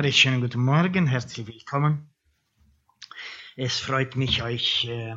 [0.00, 2.08] Recht schönen guten Morgen, herzlich willkommen.
[3.56, 5.16] Es freut mich, euch äh,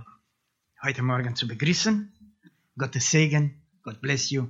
[0.82, 2.12] heute Morgen zu begrüßen.
[2.76, 4.48] Gottes Segen, God bless you.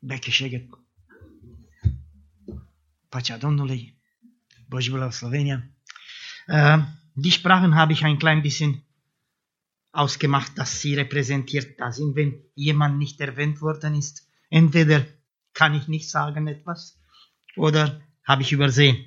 [0.00, 0.70] Beke Šeget.
[3.10, 3.94] Pacea Domnului.
[4.70, 5.62] Boži Slovenia.
[6.46, 6.78] Äh,
[7.14, 8.86] die Sprachen habe ich ein klein bisschen
[9.92, 14.26] ausgemacht, dass sie repräsentiert da sind, wenn jemand nicht erwähnt worden ist.
[14.48, 15.04] Entweder
[15.52, 16.98] kann ich nicht sagen etwas
[17.54, 19.04] oder habe ich übersehen.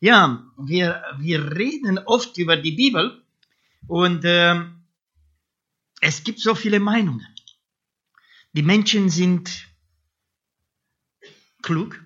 [0.00, 3.22] Ja, wir, wir reden oft über die Bibel
[3.86, 4.64] und äh,
[6.00, 7.26] es gibt so viele Meinungen.
[8.52, 9.66] Die Menschen sind
[11.62, 12.00] klug.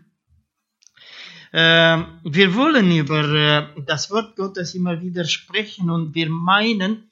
[1.52, 7.10] Äh, wir wollen über äh, das Wort Gottes immer wieder sprechen und wir meinen,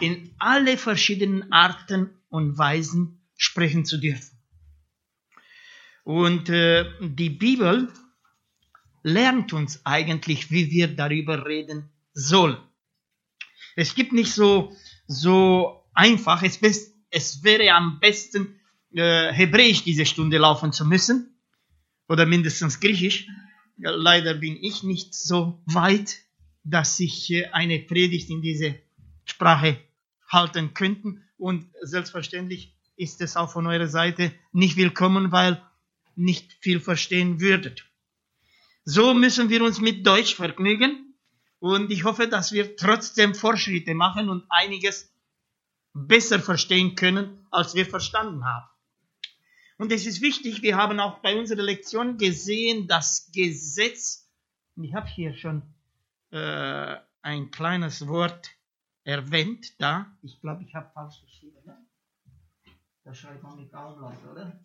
[0.00, 4.37] in alle verschiedenen Arten und Weisen sprechen zu dürfen.
[6.08, 7.92] Und äh, die Bibel
[9.02, 12.56] lernt uns eigentlich, wie wir darüber reden sollen.
[13.76, 14.74] Es gibt nicht so,
[15.06, 18.58] so einfach, es, best, es wäre am besten,
[18.94, 21.38] äh, Hebräisch diese Stunde laufen zu müssen,
[22.08, 23.26] oder mindestens Griechisch.
[23.76, 26.20] Leider bin ich nicht so weit,
[26.64, 28.76] dass ich äh, eine Predigt in diese
[29.26, 29.76] Sprache
[30.26, 31.18] halten könnte.
[31.36, 35.62] Und selbstverständlich ist es auch von eurer Seite nicht willkommen, weil
[36.18, 37.84] nicht viel verstehen würdet.
[38.84, 41.14] So müssen wir uns mit Deutsch vergnügen
[41.60, 45.12] und ich hoffe, dass wir trotzdem Fortschritte machen und einiges
[45.92, 48.66] besser verstehen können, als wir verstanden haben.
[49.78, 54.28] Und es ist wichtig, wir haben auch bei unserer Lektion gesehen, das Gesetz,
[54.76, 55.62] ich habe hier schon
[56.30, 58.50] äh, ein kleines Wort
[59.04, 61.76] erwähnt, da, ich glaube, ich habe falsch geschrieben, ne?
[63.04, 64.58] da schreibt man mit Auflass, oder?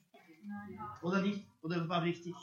[1.01, 1.45] Oder nicht?
[1.61, 2.33] Oder war richtig?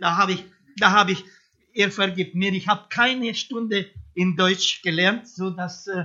[0.00, 0.44] Da, habe ich,
[0.76, 1.24] da habe ich,
[1.72, 6.04] er vergibt mir, ich habe keine Stunde in Deutsch gelernt, so dass äh,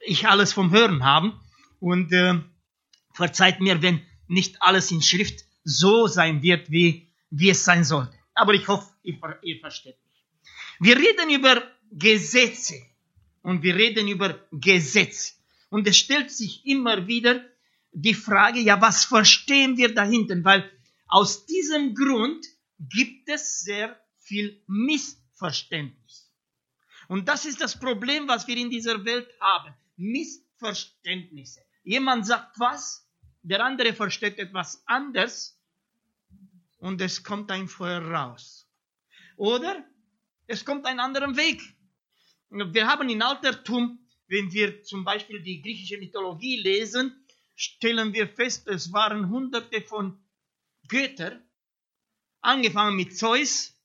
[0.00, 1.32] ich alles vom Hören habe.
[1.80, 2.40] Und äh,
[3.12, 8.16] verzeiht mir, wenn nicht alles in Schrift so sein wird, wie, wie es sein sollte.
[8.34, 10.24] Aber ich hoffe, ihr, ihr versteht mich.
[10.80, 12.74] Wir reden über Gesetze
[13.42, 15.40] und wir reden über Gesetz.
[15.70, 17.44] Und es stellt sich immer wieder
[17.92, 20.36] die Frage, ja, was verstehen wir dahinter?
[20.44, 20.70] Weil
[21.06, 22.44] aus diesem Grund
[22.78, 26.30] gibt es sehr viel Missverständnis.
[27.08, 29.74] Und das ist das Problem, was wir in dieser Welt haben.
[29.96, 31.60] Missverständnisse.
[31.82, 33.08] Jemand sagt was,
[33.42, 35.58] der andere versteht etwas anders
[36.78, 38.68] und es kommt ein Feuer raus.
[39.36, 39.84] Oder
[40.46, 41.62] es kommt ein anderer Weg.
[42.50, 47.24] Wir haben in Altertum, wenn wir zum Beispiel die griechische Mythologie lesen,
[47.58, 50.22] stellen wir fest, es waren hunderte von
[50.86, 51.42] Götter,
[52.40, 53.76] angefangen mit Zeus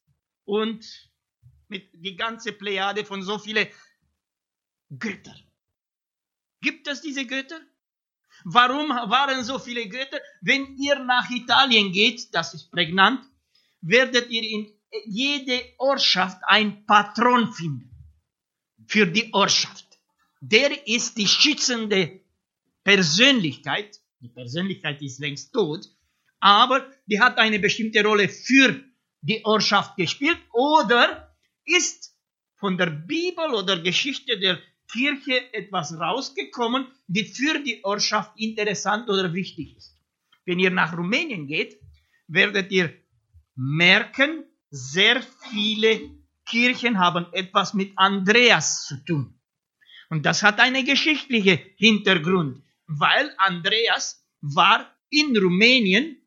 [0.46, 0.86] und
[1.70, 3.68] mit die ganze Plejade von so viele
[4.92, 5.36] Götter.
[6.62, 7.60] Gibt es diese Götter?
[8.44, 10.20] Warum waren so viele Götter?
[10.42, 13.26] Wenn ihr nach Italien geht, das ist prägnant,
[13.82, 14.72] werdet ihr in
[15.06, 17.90] jede Ortschaft ein Patron finden.
[18.86, 19.88] Für die Ortschaft.
[20.42, 22.23] Der ist die schützende
[22.84, 25.88] Persönlichkeit, die Persönlichkeit ist längst tot,
[26.40, 28.84] aber die hat eine bestimmte Rolle für
[29.22, 31.34] die Ortschaft gespielt oder
[31.66, 32.14] ist
[32.56, 34.60] von der Bibel oder Geschichte der
[34.92, 39.98] Kirche etwas rausgekommen, die für die Ortschaft interessant oder wichtig ist.
[40.46, 41.80] Wenn ihr nach Rumänien geht,
[42.28, 42.94] werdet ihr
[43.56, 45.22] merken, sehr
[45.52, 46.02] viele
[46.46, 49.40] Kirchen haben etwas mit Andreas zu tun.
[50.10, 56.18] Und das hat einen geschichtlichen Hintergrund weil Andreas war in Rumänien,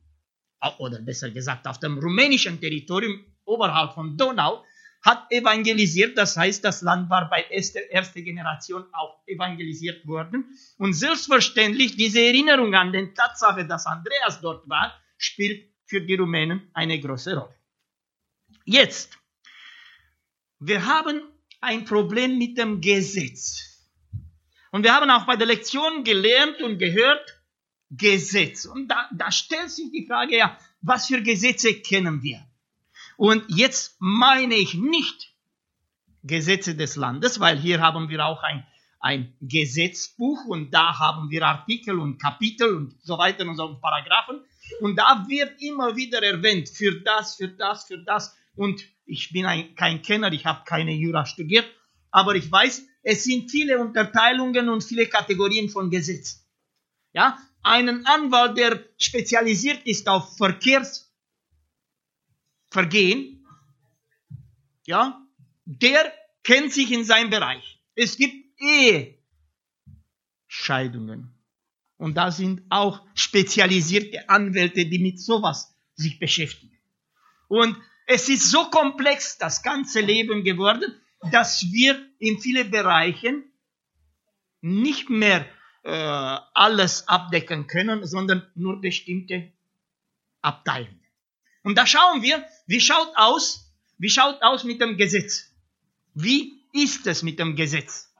[0.78, 4.64] oder besser gesagt auf dem rumänischen Territorium oberhalb von Donau,
[5.02, 10.58] hat evangelisiert, das heißt, das Land war bei erster erste Generation auch evangelisiert worden.
[10.78, 16.70] Und selbstverständlich diese Erinnerung an die Tatsache, dass Andreas dort war, spielt für die Rumänen
[16.74, 17.54] eine große Rolle.
[18.64, 19.16] Jetzt,
[20.58, 21.22] wir haben
[21.60, 23.75] ein Problem mit dem Gesetz.
[24.76, 27.40] Und wir haben auch bei der Lektion gelernt und gehört,
[27.88, 28.66] Gesetz.
[28.66, 32.46] Und da, da stellt sich die Frage, ja, was für Gesetze kennen wir?
[33.16, 35.32] Und jetzt meine ich nicht
[36.24, 38.66] Gesetze des Landes, weil hier haben wir auch ein,
[39.00, 44.44] ein Gesetzbuch und da haben wir Artikel und Kapitel und so weiter und so Paragraphen.
[44.82, 48.36] Und da wird immer wieder erwähnt, für das, für das, für das.
[48.54, 51.64] Und ich bin ein, kein Kenner, ich habe keine Jura studiert,
[52.16, 56.46] aber ich weiß, es sind viele Unterteilungen und viele Kategorien von Gesetz.
[57.12, 61.12] Ja, einen Anwalt, der spezialisiert ist auf Verkehrs,
[62.70, 63.46] Vergehen,
[64.86, 65.22] ja,
[65.66, 66.10] der
[66.42, 67.82] kennt sich in seinem Bereich.
[67.94, 68.34] Es gibt
[70.48, 71.34] Ehescheidungen.
[71.98, 76.78] Und da sind auch spezialisierte Anwälte, die mit sowas sich beschäftigen.
[77.48, 77.76] Und
[78.06, 80.98] es ist so komplex, das ganze Leben geworden,
[81.30, 83.44] dass wir in vielen Bereichen
[84.60, 85.46] nicht mehr
[85.82, 85.90] äh,
[86.54, 89.52] alles abdecken können, sondern nur bestimmte
[90.42, 91.00] Abteilungen.
[91.62, 95.52] Und da schauen wir, wie schaut aus, wie schaut aus mit dem Gesetz?
[96.14, 98.12] Wie ist es mit dem Gesetz?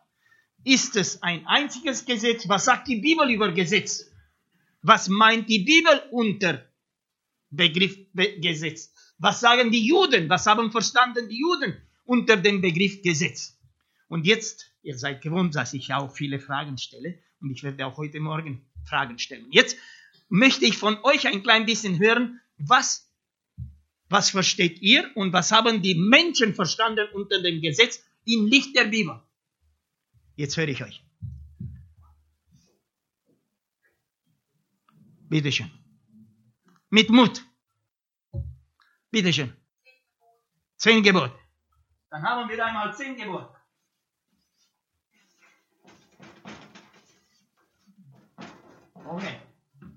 [0.65, 2.49] Ist es ein einziges Gesetz?
[2.49, 4.11] Was sagt die Bibel über Gesetz?
[4.83, 6.65] Was meint die Bibel unter
[7.51, 8.93] Begriff Gesetz?
[9.19, 10.29] Was sagen die Juden?
[10.29, 13.56] Was haben verstanden die Juden unter dem Begriff Gesetz?
[14.09, 17.97] Und jetzt, ihr seid gewohnt, dass ich auch viele Fragen stelle und ich werde auch
[17.97, 19.47] heute Morgen Fragen stellen.
[19.51, 19.77] Jetzt
[20.29, 23.11] möchte ich von euch ein klein bisschen hören, was,
[24.09, 28.85] was versteht ihr und was haben die Menschen verstanden unter dem Gesetz im Licht der
[28.85, 29.21] Bibel?
[30.37, 31.03] Jetzt höre ich euch.
[35.29, 35.71] Bitteschön.
[36.91, 37.45] Mit Mut.
[39.11, 39.53] Bitteschön.
[40.77, 41.35] Zehn Gebote.
[42.11, 43.56] Dann haben wir einmal zehn Gebote.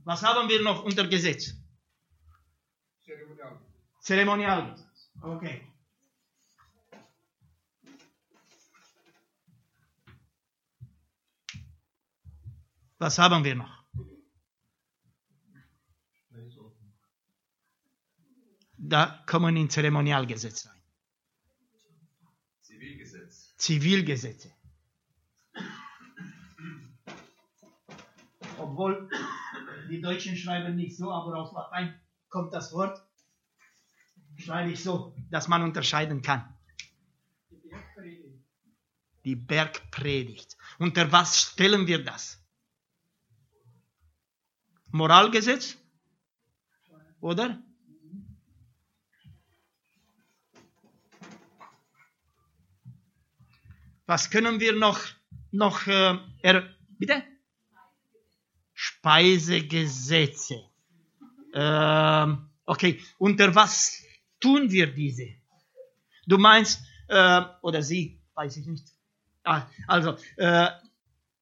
[0.03, 1.53] Was haben wir noch unter Gesetz?
[3.01, 3.59] Zeremonial.
[4.01, 5.11] Zeremonialgesetz.
[5.21, 5.61] Okay.
[12.99, 13.79] Was haben wir noch?
[18.77, 20.81] Da kommen in Zeremonialgesetz rein.
[22.61, 23.53] Zivilgesetz.
[23.57, 24.58] Zivilgesetze.
[28.59, 29.09] Obwohl
[29.89, 33.01] die Deutschen schreiben nicht so, aber aus Latein kommt das Wort,
[34.37, 36.53] schreibe ich so, dass man unterscheiden kann.
[39.25, 40.57] Die Bergpredigt.
[40.77, 42.41] Unter was stellen wir das?
[44.91, 45.77] Moralgesetz?
[47.21, 47.61] Oder?
[54.05, 54.99] Was können wir noch,
[55.51, 57.23] noch äh, er, bitte?
[58.99, 60.61] Speisegesetze.
[61.53, 64.03] Ähm, okay, unter was
[64.39, 65.27] tun wir diese?
[66.27, 68.87] Du meinst, äh, oder sie, weiß ich nicht.
[69.43, 70.69] Ah, also, äh,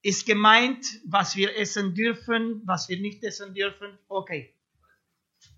[0.02, 3.98] ist gemeint, was wir essen dürfen, was wir nicht essen dürfen.
[4.08, 4.54] Okay.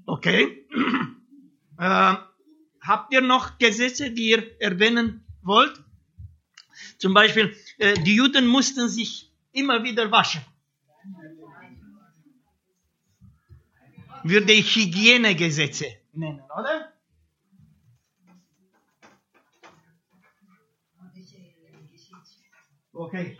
[0.06, 0.66] Okay.
[1.82, 2.16] Äh,
[2.82, 5.82] habt ihr noch Gesetze, die ihr erwähnen wollt?
[6.98, 10.42] Zum Beispiel, äh, die Juden mussten sich immer wieder waschen.
[14.24, 16.94] Würde ich Hygienegesetze nennen, oder?
[22.94, 23.38] Okay.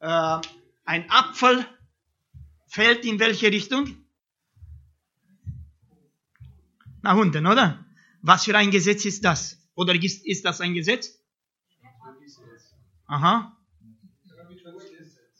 [0.00, 0.38] Äh,
[0.84, 1.66] ein Apfel
[2.66, 4.04] fällt in welche Richtung?
[7.00, 7.84] Nach unten, oder?
[8.20, 9.58] Was für ein Gesetz ist das?
[9.74, 11.18] Oder ist, ist das ein Gesetz?
[13.06, 13.56] Aha.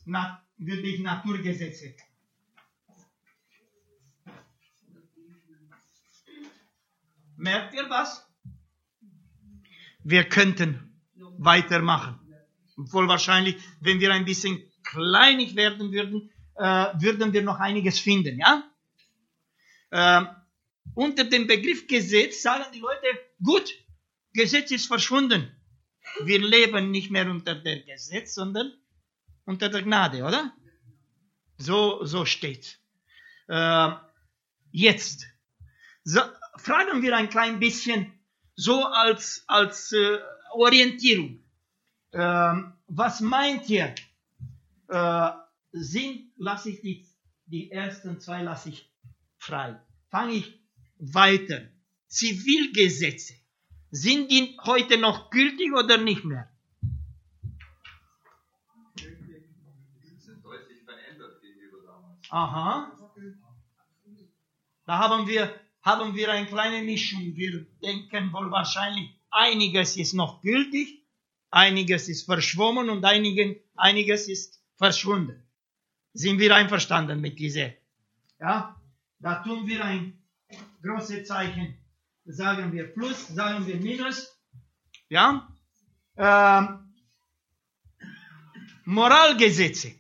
[0.05, 1.95] Na, würde ich Naturgesetze.
[7.43, 8.25] Merkt ihr was?
[10.05, 10.97] Wir könnten
[11.39, 12.21] weitermachen.
[12.77, 16.63] Wohl wahrscheinlich, wenn wir ein bisschen kleinig werden würden, äh,
[17.01, 18.63] würden wir noch einiges finden, ja?
[19.91, 20.29] Ähm,
[20.95, 23.07] unter dem Begriff Gesetz sagen die Leute,
[23.43, 23.75] gut,
[24.33, 25.51] Gesetz ist verschwunden.
[26.23, 28.73] Wir leben nicht mehr unter der Gesetz, sondern
[29.47, 30.55] unter der Gnade, oder?
[31.59, 32.79] So, so steht.
[33.49, 33.91] Äh,
[34.71, 35.27] jetzt
[36.05, 36.21] so,
[36.57, 38.13] fragen wir ein klein bisschen
[38.55, 40.19] so als, als äh,
[40.53, 41.43] Orientierung.
[42.13, 43.95] Ähm, was meint ihr?
[44.89, 45.31] Äh,
[45.73, 47.07] sind, lasse ich die,
[47.47, 48.91] die ersten zwei lasse ich
[49.39, 49.81] frei.
[50.11, 50.61] Fange ich
[50.99, 51.63] weiter.
[52.09, 53.35] Zivilgesetze.
[53.91, 56.49] Sind die heute noch gültig oder nicht mehr?
[62.31, 62.91] Aha.
[64.87, 67.35] Da haben wir haben wir eine kleine Mischung.
[67.35, 71.03] Wir denken wohl wahrscheinlich, einiges ist noch gültig,
[71.51, 75.43] einiges ist verschwommen und einigen, einiges ist verschwunden.
[76.15, 77.71] Sind wir einverstanden mit dieser?
[78.39, 78.81] Ja,
[79.19, 80.19] da tun wir ein
[80.83, 81.77] großes Zeichen.
[82.25, 84.29] Sagen wir Plus, sagen wir Minus.
[85.09, 85.49] Ja,
[86.17, 86.93] ähm,
[88.85, 89.95] Moralgesetze.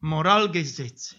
[0.00, 1.16] Moralgesetze.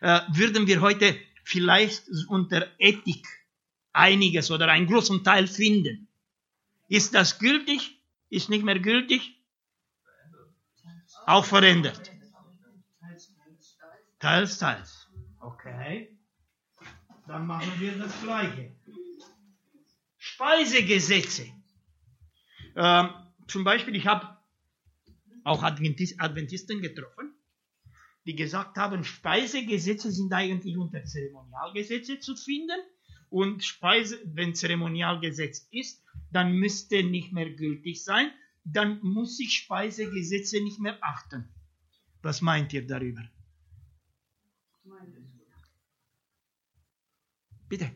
[0.00, 3.26] Äh, würden wir heute vielleicht unter Ethik
[3.92, 6.08] einiges oder einen großen Teil finden.
[6.88, 8.00] Ist das gültig?
[8.28, 9.40] Ist nicht mehr gültig?
[11.26, 12.10] Auch verändert.
[14.18, 15.08] Teils, teils.
[15.40, 16.16] Okay.
[17.26, 18.72] Dann machen wir das Gleiche.
[20.16, 21.46] Speisegesetze.
[22.76, 23.10] Ähm,
[23.46, 24.36] zum Beispiel, ich habe
[25.44, 27.25] auch Adventis Adventisten getroffen,
[28.26, 32.78] die gesagt haben, Speisegesetze sind eigentlich unter Zeremonialgesetze zu finden
[33.30, 36.02] und Speise, wenn Zeremonialgesetz ist,
[36.32, 38.30] dann müsste nicht mehr gültig sein,
[38.64, 41.48] dann muss ich Speisegesetze nicht mehr achten.
[42.22, 43.22] Was meint ihr darüber?
[47.68, 47.90] Bitte.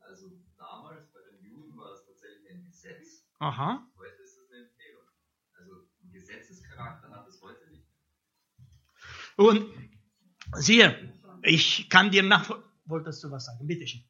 [0.00, 3.24] Also damals bei den Juden war es tatsächlich ein Gesetz.
[3.38, 3.88] Aha.
[3.96, 5.02] Heute ist es eine Empfehlung.
[5.54, 7.27] Also einen Gesetzescharakter hat.
[9.38, 9.72] Und
[10.56, 12.50] siehe, ich kann dir nach.
[12.86, 13.64] Wolltest du was sagen?
[13.68, 14.02] Bitte schön.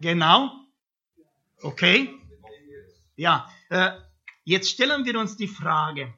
[0.00, 0.50] Genau.
[1.60, 2.18] Okay.
[3.16, 3.90] Ja, äh,
[4.44, 6.14] jetzt stellen wir uns die Frage,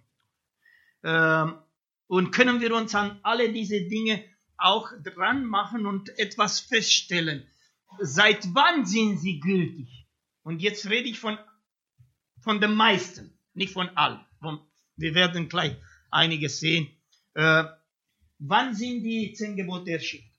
[1.03, 1.59] ähm,
[2.07, 4.25] und können wir uns an alle diese Dinge
[4.57, 7.49] auch dran machen und etwas feststellen.
[7.99, 10.07] Seit wann sind sie gültig?
[10.45, 11.37] Und jetzt rede ich von,
[12.41, 14.25] von den meisten, nicht von allen.
[14.41, 14.61] Von,
[14.97, 15.77] wir werden gleich
[16.11, 16.89] einiges sehen.
[17.35, 17.65] Äh,
[18.39, 20.31] wann sind die zehn Gebote erschienen?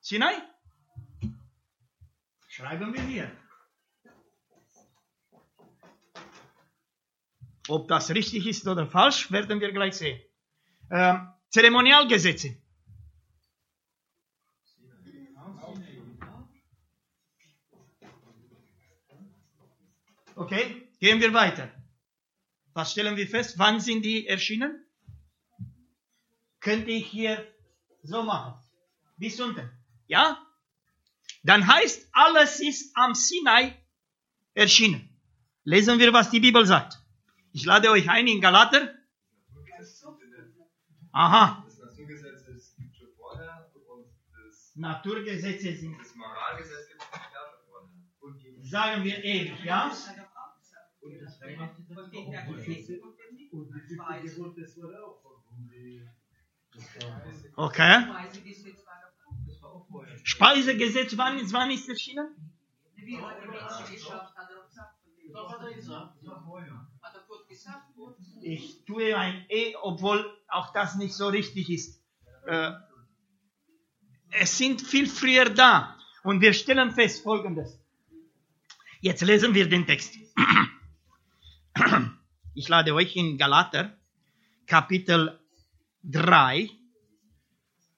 [0.00, 0.34] Sinai?
[2.48, 3.30] Schreiben wir hier.
[7.68, 10.20] Ob das richtig ist oder falsch, werden wir gleich sehen.
[10.90, 12.56] Ähm, Zeremonialgesetze.
[20.36, 21.70] Okay, gehen wir weiter.
[22.72, 23.58] Was stellen wir fest?
[23.58, 24.84] Wann sind die erschienen?
[26.60, 27.46] Könnte ich hier
[28.02, 28.54] so machen.
[29.16, 29.70] Bis unten.
[30.08, 30.42] Ja?
[31.42, 33.74] Dann heißt, alles ist am Sinai
[34.54, 35.08] erschienen.
[35.64, 36.98] Lesen wir, was die Bibel sagt.
[37.52, 38.94] Ich lade euch ein in Galater.
[41.12, 48.62] Aha, Das Naturgesetz ist schon vorher und das, Naturgesetze sind, das Moralgesetz gibt es vorher.
[48.64, 49.90] sagen wir ewig, ja?
[51.06, 51.38] Und das
[53.52, 56.02] Und wie viel Gebot das wurde auch von die
[56.74, 56.84] das
[57.56, 58.06] Okay.
[59.62, 60.18] war auch vorher.
[60.24, 62.28] Speisegesetz, wann, wann ist erschienen?
[67.76, 68.42] Er.
[68.42, 72.02] Ich tue ein E, obwohl auch das nicht so richtig ist.
[72.46, 72.72] Äh,
[74.30, 75.96] es sind viel früher da.
[76.22, 77.78] Und wir stellen fest Folgendes.
[79.00, 80.18] Jetzt lesen wir den Text.
[82.54, 83.94] Ich lade euch in Galater,
[84.66, 85.38] Kapitel
[86.04, 86.70] 3,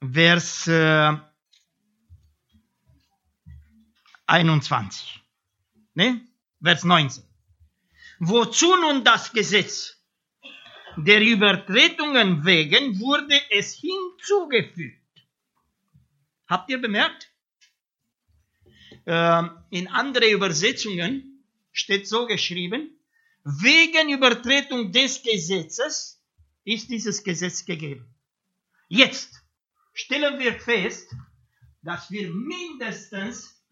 [0.00, 1.16] Vers äh,
[4.26, 5.20] 21.
[5.94, 6.20] Ne?
[6.61, 7.23] Vers 19.
[8.18, 9.97] Wozu nun das Gesetz?
[10.97, 14.99] Der Übertretungen wegen wurde es hinzugefügt.
[16.49, 17.30] Habt ihr bemerkt?
[19.06, 22.98] Ähm, in andere Übersetzungen steht so geschrieben,
[23.49, 26.23] wegen Übertretung des Gesetzes
[26.64, 28.14] ist dieses Gesetz gegeben.
[28.88, 29.43] Jetzt
[29.95, 31.09] stellen wir fest,
[31.83, 33.64] dass wir mindestens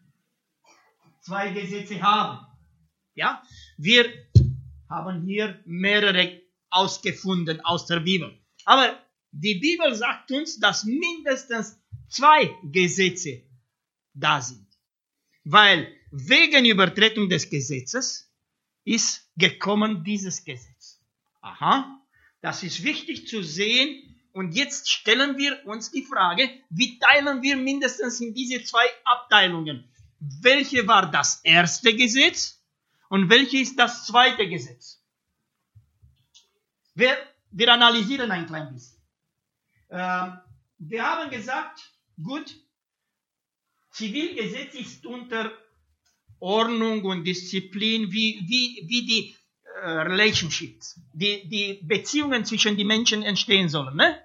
[1.20, 2.46] zwei Gesetze haben.
[3.14, 3.42] Ja,
[3.76, 4.10] wir
[4.88, 6.40] haben hier mehrere
[6.70, 8.38] ausgefunden aus der Bibel.
[8.64, 8.98] Aber
[9.32, 11.78] die Bibel sagt uns, dass mindestens
[12.08, 13.42] zwei Gesetze
[14.14, 14.66] da sind.
[15.44, 18.25] Weil wegen Übertretung des Gesetzes
[18.86, 21.00] ist gekommen dieses Gesetz.
[21.42, 22.00] Aha,
[22.40, 24.14] das ist wichtig zu sehen.
[24.32, 29.84] Und jetzt stellen wir uns die Frage, wie teilen wir mindestens in diese zwei Abteilungen?
[30.20, 32.62] Welche war das erste Gesetz
[33.08, 35.02] und welche ist das zweite Gesetz?
[36.94, 37.16] Wir,
[37.50, 39.02] wir analysieren ein klein bisschen.
[39.90, 40.38] Ähm,
[40.78, 42.54] wir haben gesagt, gut,
[43.90, 45.50] Zivilgesetz ist unter
[46.40, 49.36] Ordnung und Disziplin, wie, wie, wie die
[49.82, 53.96] äh, Relationships, die, die Beziehungen zwischen den Menschen entstehen sollen.
[53.96, 54.18] Ne?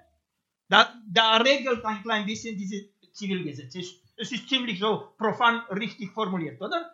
[0.68, 3.74] Da, da regelt ein klein bisschen dieses Zivilgesetz.
[3.74, 6.90] Es, es ist ziemlich so profan richtig formuliert, oder?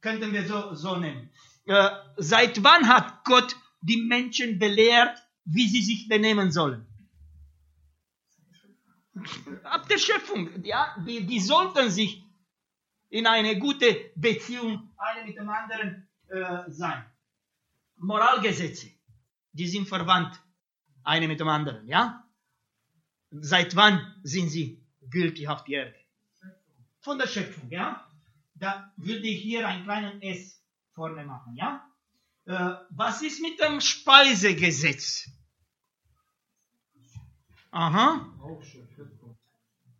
[0.00, 1.30] Könnten wir so, so nennen.
[1.66, 6.86] Äh, seit wann hat Gott die Menschen belehrt, wie sie sich benehmen sollen?
[9.62, 12.23] Ab der Schöpfung, ja, die, die sollten sich
[13.14, 17.04] in eine gute Beziehung eine mit dem anderen äh, sein.
[17.96, 18.88] Moralgesetze,
[19.52, 20.34] die sind verwandt,
[21.04, 22.24] eine mit dem anderen, ja?
[23.30, 25.94] Seit wann sind sie gültig auf die Erde?
[26.98, 28.04] Von der Schöpfung, ja?
[28.56, 30.60] Da würde ich hier einen kleinen S
[30.92, 31.88] vorne machen, ja?
[32.46, 35.30] Äh, was ist mit dem Speisegesetz?
[37.70, 38.26] Aha.
[38.40, 38.60] Auch.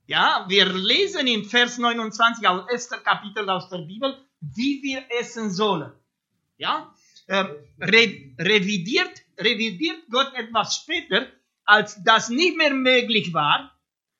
[0.06, 5.50] Ja, wir lesen im Vers 29 aus erster Kapitel aus der Bibel, wie wir essen
[5.50, 5.92] sollen.
[6.58, 6.94] Ja,
[7.26, 7.44] äh,
[7.80, 11.26] re revidiert, revidiert Gott etwas später,
[11.64, 13.72] als das nicht mehr möglich war.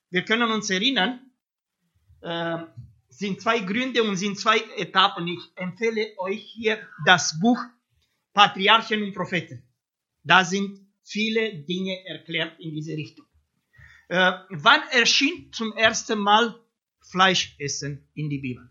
[0.09, 1.19] Wir können uns erinnern,
[2.21, 2.63] äh,
[3.09, 5.27] sind zwei Gründe und sind zwei Etappen.
[5.27, 7.59] Ich empfehle euch hier das Buch
[8.33, 9.63] Patriarchen und Propheten.
[10.23, 13.25] Da sind viele Dinge erklärt in diese Richtung.
[14.07, 16.59] Äh, wann erschien zum ersten Mal
[17.01, 18.69] Fleischessen in die Bibel?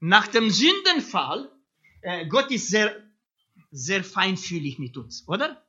[0.00, 1.50] Nach dem Sündenfall,
[2.02, 2.94] äh, Gott ist sehr,
[3.72, 5.60] sehr feinfühlig mit uns, oder?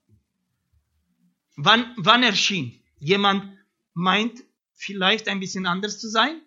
[1.55, 2.79] Wann, wann erschien?
[2.99, 3.57] Jemand
[3.93, 4.43] meint
[4.75, 6.41] vielleicht ein bisschen anders zu sein?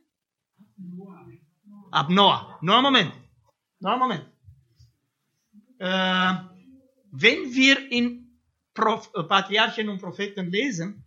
[1.90, 2.58] Ab Noah.
[2.62, 3.12] Nur einen Moment.
[3.80, 4.26] Nur einen Moment.
[5.78, 6.34] Äh,
[7.11, 8.21] wenn wir in
[8.74, 11.04] Patriarchen und Propheten lesen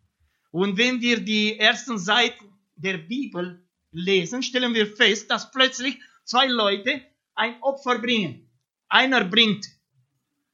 [0.51, 2.45] und wenn wir die ersten Seiten
[2.75, 7.01] der Bibel lesen, stellen wir fest, dass plötzlich zwei Leute
[7.34, 8.50] ein Opfer bringen.
[8.88, 9.65] Einer bringt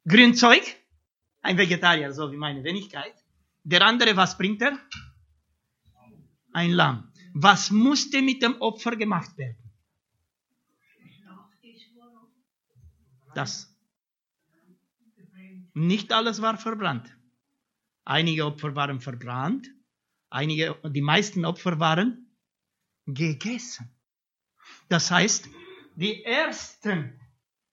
[0.08, 0.64] Grünzeug,
[1.42, 3.14] ein Vegetarier, so wie meine Wenigkeit.
[3.64, 4.80] Der andere, was bringt er?
[6.54, 7.12] Ein Lamm.
[7.34, 9.58] Was musste mit dem Opfer gemacht werden?
[13.36, 13.71] Das.
[15.74, 17.16] Nicht alles war verbrannt.
[18.04, 19.70] Einige Opfer waren verbrannt,
[20.30, 22.28] einige, die meisten Opfer waren
[23.06, 23.90] gegessen.
[24.90, 25.48] Das heißt,
[25.96, 27.20] die ersten,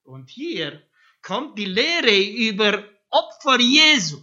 [0.05, 0.83] und hier
[1.23, 2.17] kommt die Lehre
[2.49, 4.23] über Opfer Jesu,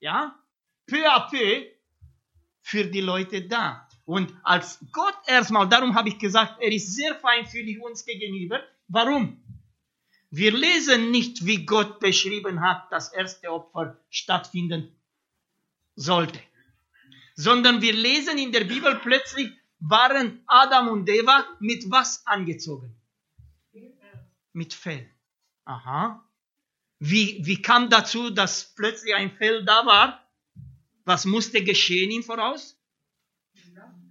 [0.00, 0.38] ja,
[0.86, 1.66] peu à peu
[2.62, 3.88] für die Leute da.
[4.04, 8.60] Und als Gott erstmal, darum habe ich gesagt, er ist sehr feinfühlig uns gegenüber.
[8.88, 9.42] Warum?
[10.30, 14.94] Wir lesen nicht, wie Gott beschrieben hat, dass erste Opfer stattfinden
[15.94, 16.40] sollte,
[17.34, 22.94] sondern wir lesen in der Bibel plötzlich, waren Adam und Eva mit was angezogen?
[24.52, 25.06] Mit Fell.
[25.64, 26.24] Aha.
[26.98, 30.26] Wie, wie kam dazu, dass plötzlich ein Fell da war?
[31.04, 32.76] Was musste geschehen im Voraus?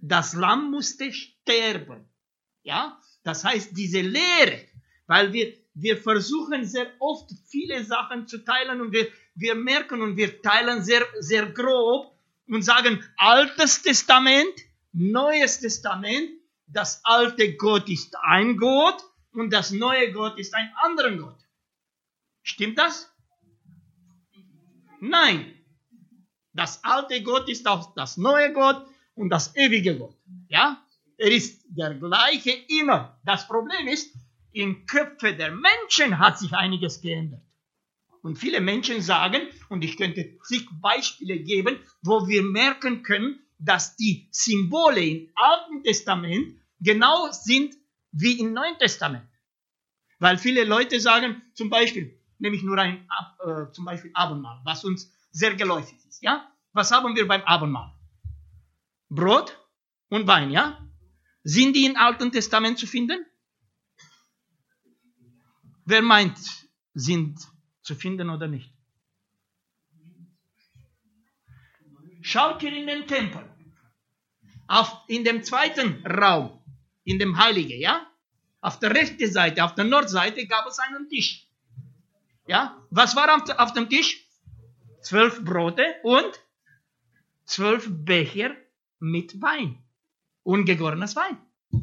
[0.00, 2.08] Das Lamm musste sterben.
[2.62, 3.00] Ja?
[3.24, 4.66] Das heißt, diese Lehre,
[5.06, 10.16] weil wir, wir versuchen sehr oft viele Sachen zu teilen und wir, wir merken und
[10.16, 12.16] wir teilen sehr, sehr grob
[12.48, 14.54] und sagen Altes Testament,
[14.92, 16.30] Neues Testament,
[16.66, 21.38] das alte Gott ist ein Gott und das neue Gott ist ein anderer Gott.
[22.42, 23.12] Stimmt das?
[25.00, 25.52] Nein.
[26.54, 30.16] Das alte Gott ist auch das neue Gott und das ewige Gott.
[30.48, 30.82] Ja?
[31.18, 33.20] Er ist der gleiche immer.
[33.26, 34.14] Das Problem ist,
[34.56, 37.42] im Köpfe der Menschen hat sich einiges geändert.
[38.22, 43.96] Und viele Menschen sagen, und ich könnte zig Beispiele geben, wo wir merken können, dass
[43.96, 47.74] die Symbole im Alten Testament genau sind
[48.12, 49.28] wie im Neuen Testament.
[50.18, 53.06] Weil viele Leute sagen, zum Beispiel, nehme ich nur ein,
[53.44, 56.50] äh, zum Beispiel Abendmahl, was uns sehr geläufig ist, ja?
[56.72, 57.92] Was haben wir beim Abendmahl?
[59.10, 59.58] Brot
[60.08, 60.78] und Wein, ja?
[61.42, 63.26] Sind die im Alten Testament zu finden?
[65.88, 66.36] Wer meint,
[66.94, 67.38] sind
[67.80, 68.72] zu finden oder nicht?
[72.22, 73.48] Schaut ihr in den Tempel.
[74.66, 76.60] Auf, in dem zweiten Raum,
[77.04, 78.04] in dem Heilige, ja?
[78.60, 81.46] Auf der rechten Seite, auf der Nordseite gab es einen Tisch.
[82.48, 82.76] Ja?
[82.90, 84.26] Was war auf, auf dem Tisch?
[85.02, 86.32] Zwölf Brote und
[87.44, 88.56] zwölf Becher
[88.98, 89.84] mit Wein.
[90.42, 91.38] Ungegorenes Wein.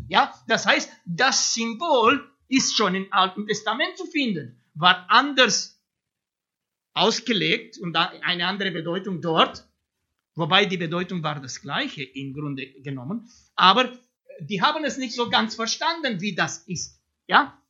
[0.10, 0.34] Ja?
[0.48, 4.62] Das heißt, das Symbol ist schon im Alten Testament zu finden.
[4.76, 5.82] War anders
[6.94, 9.68] ausgelegt und eine andere Bedeutung dort.
[10.36, 13.30] Wobei die Bedeutung war das gleiche im Grunde genommen.
[13.56, 13.92] Aber
[14.40, 17.02] die haben es nicht so ganz verstanden, wie das ist.
[17.28, 17.62] Ja?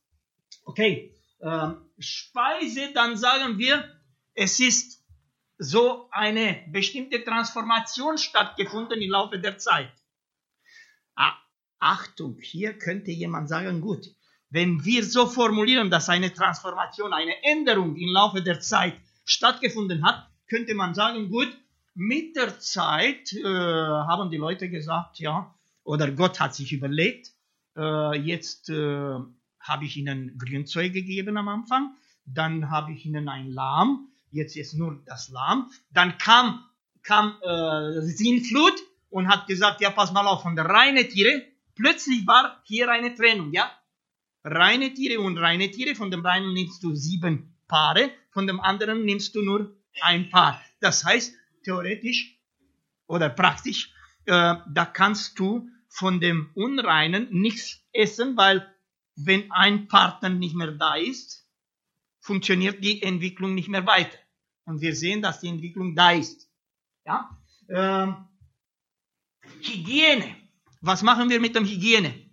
[0.64, 3.88] Okay, ähm, Speise, dann sagen wir,
[4.34, 5.02] es ist
[5.58, 9.92] so eine bestimmte Transformation stattgefunden im Laufe der Zeit.
[11.14, 11.34] Ah,
[11.78, 14.06] Achtung, hier könnte jemand sagen, gut,
[14.54, 20.28] wenn wir so formulieren, dass eine Transformation, eine Änderung im Laufe der Zeit stattgefunden hat,
[20.48, 21.48] könnte man sagen, gut,
[21.94, 27.32] mit der Zeit äh, haben die Leute gesagt, ja, oder Gott hat sich überlegt,
[27.76, 29.18] äh, jetzt äh,
[29.58, 34.74] habe ich ihnen Grünzeug gegeben am Anfang, dann habe ich ihnen ein Lamm, jetzt ist
[34.74, 36.64] nur das Lamm, dann kam,
[37.02, 38.74] kam äh, Sinnflut
[39.10, 41.42] und hat gesagt, ja, pass mal auf, von der reinen Tiere,
[41.74, 43.68] plötzlich war hier eine Trennung, ja,
[44.44, 49.04] reine Tiere und reine Tiere, von dem reinen nimmst du sieben Paare, von dem anderen
[49.04, 50.62] nimmst du nur ein Paar.
[50.80, 52.38] Das heißt, theoretisch
[53.06, 53.92] oder praktisch,
[54.26, 58.68] äh, da kannst du von dem Unreinen nichts essen, weil
[59.16, 61.48] wenn ein Partner nicht mehr da ist,
[62.20, 64.18] funktioniert die Entwicklung nicht mehr weiter.
[64.64, 66.50] Und wir sehen, dass die Entwicklung da ist.
[67.06, 67.30] Ja?
[67.68, 68.16] Ähm,
[69.60, 70.36] Hygiene.
[70.80, 72.23] Was machen wir mit dem Hygiene?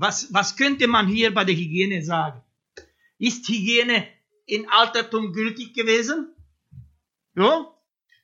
[0.00, 2.40] Was, was könnte man hier bei der Hygiene sagen?
[3.18, 4.06] Ist Hygiene
[4.46, 6.36] in Altertum gültig gewesen?
[7.34, 7.74] Ja?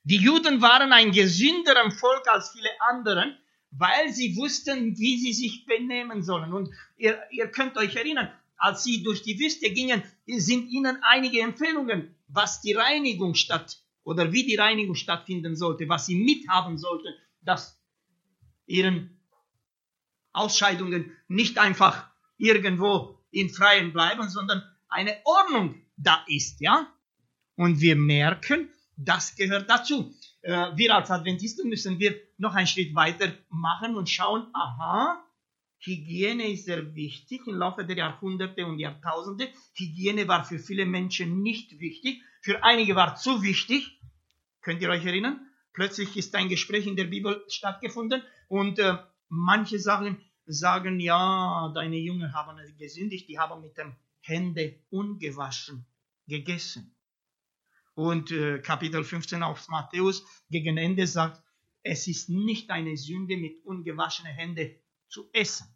[0.04, 3.36] Die Juden waren ein gesünderer Volk als viele anderen,
[3.72, 6.52] weil sie wussten, wie sie sich benehmen sollen.
[6.52, 11.40] Und ihr, ihr könnt euch erinnern, als sie durch die Wüste gingen, sind ihnen einige
[11.40, 17.14] Empfehlungen, was die Reinigung statt oder wie die Reinigung stattfinden sollte, was sie mithaben sollten,
[17.42, 17.80] dass
[18.66, 19.18] ihren
[20.34, 26.86] Ausscheidungen nicht einfach irgendwo in Freien bleiben, sondern eine Ordnung da ist, ja?
[27.56, 30.14] Und wir merken, das gehört dazu.
[30.42, 35.24] Äh, wir als Adventisten müssen wir noch einen Schritt weiter machen und schauen, aha,
[35.78, 39.48] Hygiene ist sehr wichtig im Laufe der Jahrhunderte und Jahrtausende.
[39.74, 42.22] Hygiene war für viele Menschen nicht wichtig.
[42.40, 44.00] Für einige war zu wichtig.
[44.62, 45.40] Könnt ihr euch erinnern?
[45.74, 48.96] Plötzlich ist ein Gespräch in der Bibel stattgefunden und äh,
[49.28, 55.86] manche sagen, sagen, ja, deine Jünger haben gesündigt, die haben mit dem Hände ungewaschen
[56.26, 56.94] gegessen.
[57.94, 61.42] Und äh, Kapitel 15 auf Matthäus gegen Ende sagt,
[61.82, 64.74] es ist nicht eine Sünde, mit ungewaschenen Händen
[65.08, 65.66] zu essen.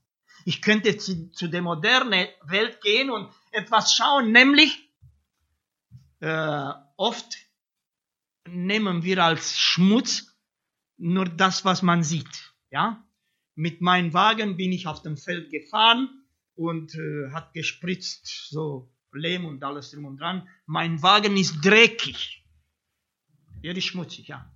[0.44, 4.88] Ich könnte zu, zu der modernen Welt gehen und etwas schauen, nämlich
[6.20, 7.36] äh, oft
[8.46, 10.34] nehmen wir als Schmutz
[10.96, 12.54] nur das, was man sieht.
[12.70, 13.04] Ja,
[13.58, 19.44] mit meinem Wagen bin ich auf dem Feld gefahren und äh, hat gespritzt so Lehm
[19.46, 20.48] und alles drum und dran.
[20.66, 22.46] Mein Wagen ist dreckig.
[23.62, 24.48] Ja, ist schmutzig, ja.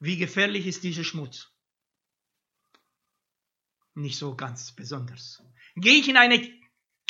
[0.00, 1.52] Wie gefährlich ist dieser Schmutz?
[3.94, 5.42] Nicht so ganz besonders.
[5.76, 6.40] Gehe ich in eine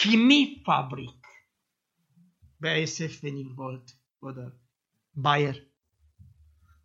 [0.01, 1.15] Chemiefabrik,
[2.59, 4.59] BASF, wenn ihr wollt, oder
[5.13, 5.55] Bayer,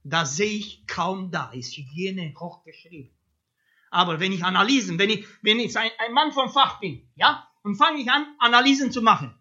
[0.03, 3.18] da sehe ich kaum da, ist Hygiene hochgeschrieben.
[3.91, 7.47] Aber wenn ich Analysen, wenn ich, wenn ich ein, ein Mann vom Fach bin, ja,
[7.63, 9.35] und fange ich an, Analysen zu machen.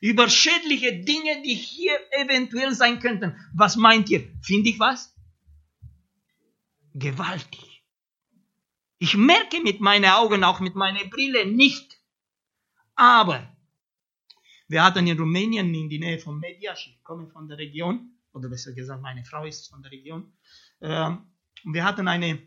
[0.00, 3.36] Über schädliche Dinge, die hier eventuell sein könnten.
[3.54, 4.28] Was meint ihr?
[4.42, 5.14] Finde ich was?
[6.94, 7.82] Gewaltig.
[8.98, 11.98] Ich merke mit meinen Augen, auch mit meiner Brille nicht.
[12.94, 13.54] Aber
[14.68, 18.48] wir hatten in Rumänien in die Nähe von Mediasch, ich komme von der Region, oder
[18.48, 20.32] besser gesagt, meine Frau ist von der Region,
[20.80, 21.26] ähm,
[21.64, 22.40] wir hatten eine,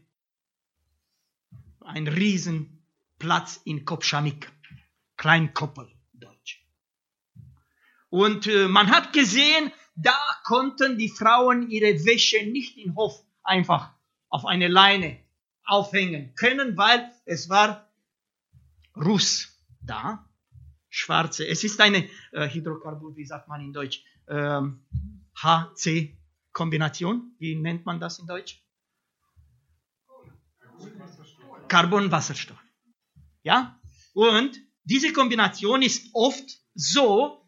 [1.87, 2.83] einen riesen
[3.19, 4.51] Platz in Kopschamik.
[5.17, 6.63] Kleinkoppel, Deutsch.
[8.09, 13.93] Und äh, man hat gesehen, da konnten die Frauen ihre Wäsche nicht im Hof einfach
[14.29, 15.19] auf eine Leine
[15.65, 17.89] aufhängen können, weil es war
[18.95, 20.25] Russ da,
[20.89, 21.47] schwarze.
[21.47, 24.85] Es ist eine äh, Hydrocarbon, wie sagt man in Deutsch, ähm,
[25.35, 27.35] HC-Kombination.
[27.39, 28.63] Wie nennt man das in Deutsch?
[31.67, 32.61] Carbon-Wasserstoff.
[33.43, 33.79] Ja?
[34.13, 37.45] Und diese Kombination ist oft so,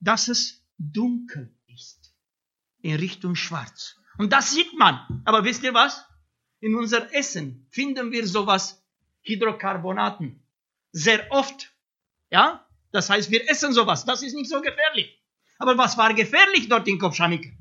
[0.00, 2.14] dass es dunkel ist.
[2.80, 3.96] In Richtung schwarz.
[4.18, 5.22] Und das sieht man.
[5.24, 6.04] Aber wisst ihr was?
[6.60, 8.84] In unser Essen finden wir sowas
[9.22, 10.46] Hydrocarbonaten.
[10.90, 11.72] Sehr oft.
[12.30, 12.66] Ja?
[12.90, 14.04] Das heißt, wir essen sowas.
[14.04, 15.18] Das ist nicht so gefährlich.
[15.58, 17.56] Aber was war gefährlich dort in Kopschanik?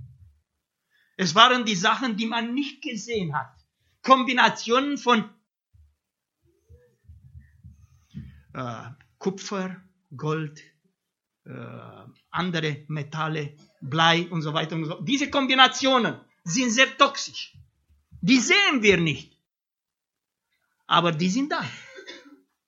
[1.17, 3.55] Es waren die Sachen, die man nicht gesehen hat.
[4.01, 5.29] Kombinationen von
[8.53, 8.83] äh,
[9.17, 9.81] Kupfer,
[10.15, 10.61] Gold,
[11.45, 11.51] äh,
[12.29, 15.01] andere Metalle, Blei und so weiter und so.
[15.01, 17.55] Diese Kombinationen sind sehr toxisch.
[18.21, 19.37] Die sehen wir nicht.
[20.87, 21.63] Aber die sind da.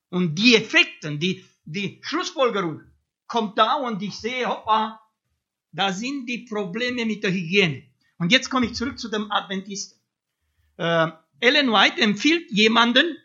[0.10, 2.82] Und die Effekte, die, die Schlussfolgerung
[3.28, 5.02] kommt da und ich sehe, hoppa,
[5.72, 7.84] da sind die Probleme mit der Hygiene.
[8.18, 10.00] Und jetzt komme ich zurück zu dem Adventisten.
[10.78, 13.18] Äh, Ellen White empfiehlt jemanden,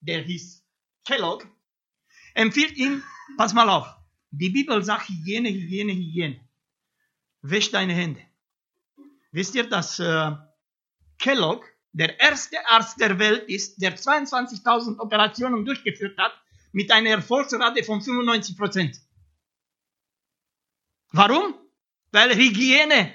[0.00, 0.64] der hieß
[1.04, 1.46] Kellogg,
[2.34, 3.02] empfiehlt ihm,
[3.36, 3.86] pass mal auf,
[4.30, 6.40] die Bibel sagt Hygiene, Hygiene, Hygiene.
[7.42, 8.20] Wäsch deine Hände.
[9.32, 10.32] Wisst ihr, dass äh,
[11.18, 16.32] Kellogg der erste Arzt der Welt ist, der 22.000 Operationen durchgeführt hat,
[16.72, 19.00] mit einer Erfolgsrate von 95 Prozent.
[21.12, 21.54] Warum?
[22.10, 23.12] Weil Hygiene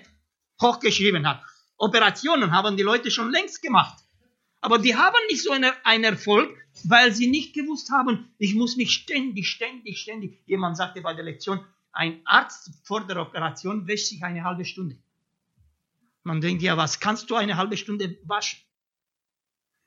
[0.62, 1.43] hochgeschrieben hat.
[1.77, 3.97] Operationen haben die Leute schon längst gemacht.
[4.62, 6.49] Aber die haben nicht so einen, einen Erfolg,
[6.83, 10.39] weil sie nicht gewusst haben, ich muss mich ständig, ständig, ständig.
[10.45, 11.59] Jemand sagte bei der Lektion,
[11.91, 14.97] ein Arzt vor der Operation wäscht sich eine halbe Stunde.
[16.23, 18.59] Man denkt, ja, was kannst du eine halbe Stunde waschen?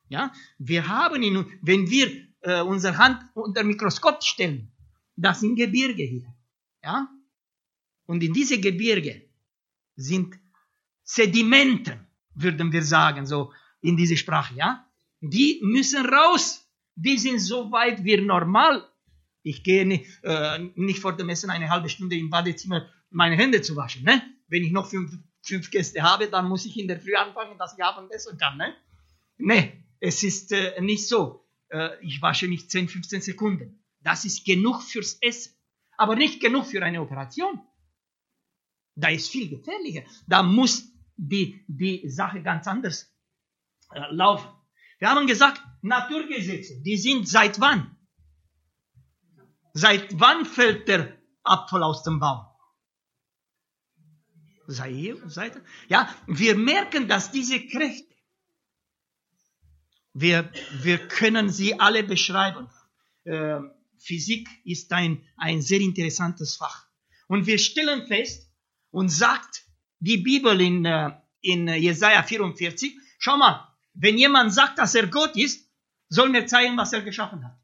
[0.09, 4.71] Ja, wir haben ihn, wenn wir äh, unsere Hand unter Mikroskop stellen,
[5.17, 6.35] das sind Gebirge hier.
[6.83, 7.09] Ja,
[8.07, 9.23] und in diese Gebirge
[9.97, 10.39] sind
[11.05, 14.87] Sedimenten, würden wir sagen, so in diese Sprache, ja.
[15.21, 16.62] Die müssen raus.
[16.95, 18.89] Die sind so weit wie normal.
[19.43, 23.61] Ich gehe nicht, äh, nicht vor dem Essen eine halbe Stunde im Badezimmer meine Hände
[23.63, 24.05] zu waschen.
[24.05, 24.23] Ne?
[24.49, 27.75] Wenn ich noch fünf, fünf Gäste habe, dann muss ich in der Früh anfangen, dass
[27.77, 28.57] ich abends essen kann.
[28.57, 28.75] Ne?
[29.39, 31.47] Nee, es ist äh, nicht so.
[31.69, 33.83] Äh, ich wasche mich 10, 15 Sekunden.
[34.01, 35.55] Das ist genug fürs Essen.
[35.97, 37.61] Aber nicht genug für eine Operation.
[38.95, 40.03] Da ist viel gefährlicher.
[40.27, 43.15] Da muss die, die Sache ganz anders
[43.93, 44.49] äh, laufen.
[44.99, 47.97] Wir haben gesagt, Naturgesetze, die sind seit wann?
[49.75, 52.47] Seit wann fällt der Apfel aus dem Baum?
[54.67, 58.15] Seit, seit, ja, wir merken, dass diese Kräfte,
[60.15, 60.51] wir,
[60.83, 62.69] wir können sie alle beschreiben.
[63.25, 63.61] Äh,
[63.99, 66.87] Physik ist ein, ein sehr interessantes Fach.
[67.29, 68.53] Und wir stellen fest,
[68.93, 69.65] und sagt
[69.99, 75.37] die Bibel in, äh, in Jesaja 44, schau mal, wenn jemand sagt, dass er Gott
[75.37, 75.62] ist,
[76.13, 77.59] soll mir zeigen, was er geschaffen hat.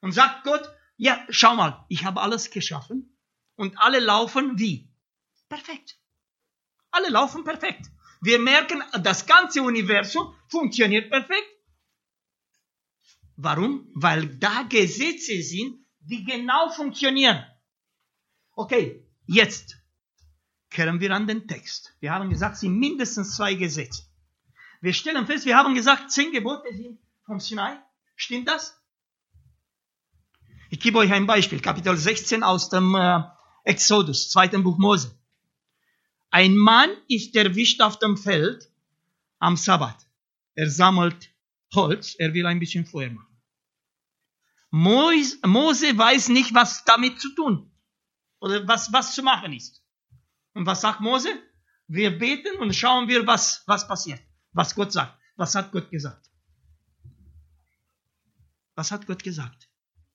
[0.00, 3.16] Und sagt Gott, ja, schau mal, ich habe alles geschaffen
[3.54, 4.92] und alle laufen wie?
[5.48, 5.98] Perfekt.
[6.90, 7.86] Alle laufen perfekt.
[8.20, 11.48] Wir merken, das ganze Universum funktioniert perfekt.
[13.36, 13.88] Warum?
[13.94, 17.44] Weil da Gesetze sind, die genau funktionieren.
[18.52, 19.76] Okay, jetzt
[20.70, 21.94] kehren wir an den Text.
[22.00, 24.02] Wir haben gesagt, es sind mindestens zwei Gesetze.
[24.80, 26.98] Wir stellen fest, wir haben gesagt, zehn Gebote sind
[27.30, 27.78] vom Sinai.
[28.16, 28.76] Stimmt das?
[30.68, 31.60] Ich gebe euch ein Beispiel.
[31.60, 33.22] Kapitel 16 aus dem äh,
[33.62, 35.16] Exodus, zweiten Buch Mose.
[36.30, 38.68] Ein Mann ist erwischt auf dem Feld
[39.38, 39.96] am Sabbat.
[40.56, 41.30] Er sammelt
[41.72, 43.40] Holz, er will ein bisschen Feuer machen.
[44.72, 47.70] Mose, weiß nicht, was damit zu tun
[48.40, 49.84] oder was, was zu machen ist.
[50.54, 51.28] Und was sagt Mose?
[51.86, 54.20] Wir beten und schauen wir, was, was passiert.
[54.50, 55.16] Was Gott sagt.
[55.36, 56.29] Was hat Gott gesagt?
[58.80, 59.68] Was hat Gott gesagt?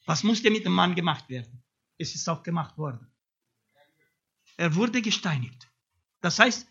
[0.07, 1.63] Was musste mit dem Mann gemacht werden?
[1.99, 3.05] Es ist auch gemacht worden.
[4.57, 5.67] Er wurde gesteinigt.
[6.19, 6.67] Das heißt,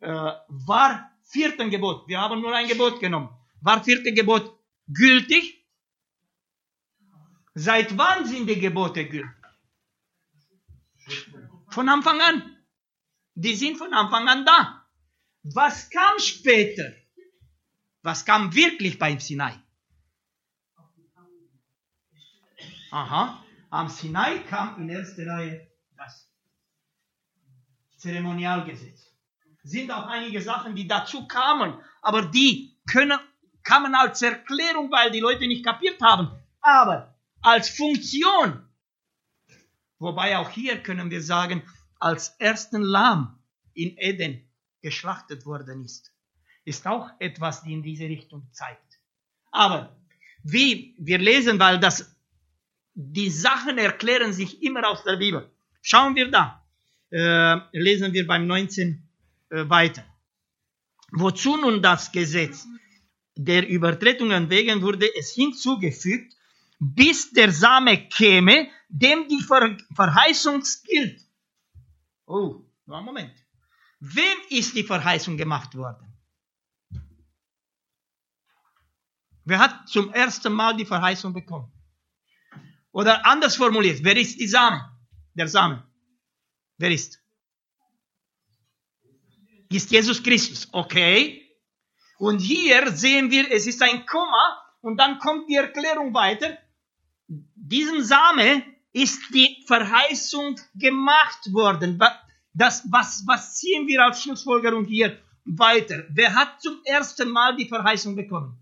[0.00, 0.88] äh, war
[1.22, 3.28] vierten Gebot, wir haben nur ein Gebot genommen,
[3.60, 5.64] war vierte Gebot gültig?
[7.54, 9.30] Seit wann sind die Gebote gültig?
[11.68, 12.56] Von Anfang an.
[13.36, 14.84] Die sind von Anfang an da.
[15.44, 16.92] Was kam später?
[18.02, 19.56] Was kam wirklich beim Sinai?
[22.90, 26.28] Aha, am Sinai kam in erster Reihe das
[27.96, 29.12] Zeremonialgesetz.
[29.62, 33.18] Sind auch einige Sachen, die dazu kamen, aber die können,
[33.64, 36.30] kamen als Erklärung, weil die Leute nicht kapiert haben.
[36.60, 38.68] Aber als Funktion,
[39.98, 41.62] wobei auch hier können wir sagen,
[41.98, 43.38] als ersten Lamm
[43.74, 44.48] in Eden
[44.82, 46.12] geschlachtet worden ist,
[46.64, 49.00] ist auch etwas, die in diese Richtung zeigt.
[49.50, 49.96] Aber
[50.42, 52.15] wie wir lesen, weil das,
[52.96, 55.50] die Sachen erklären sich immer aus der Bibel.
[55.82, 56.64] Schauen wir da,
[57.10, 59.06] äh, lesen wir beim 19
[59.50, 60.04] äh, weiter.
[61.12, 62.66] Wozu nun das Gesetz
[63.36, 66.34] der Übertretungen wegen wurde es hinzugefügt,
[66.78, 71.20] bis der Same käme, dem die Ver Verheißung gilt.
[72.24, 73.34] Oh, nur einen Moment.
[74.00, 76.06] Wem ist die Verheißung gemacht worden?
[79.44, 81.70] Wer hat zum ersten Mal die Verheißung bekommen?
[82.96, 84.80] Oder anders formuliert, wer ist die Same?
[85.34, 85.84] Der Same.
[86.78, 87.20] Wer ist?
[89.70, 90.66] Ist Jesus Christus.
[90.72, 91.42] Okay.
[92.18, 94.46] Und hier sehen wir, es ist ein Komma
[94.80, 96.56] und dann kommt die Erklärung weiter.
[97.28, 98.62] Diesen Same
[98.94, 102.00] ist die Verheißung gemacht worden.
[102.54, 106.04] Das, was, was ziehen wir als Schlussfolgerung hier weiter?
[106.08, 108.58] Wer hat zum ersten Mal die Verheißung bekommen?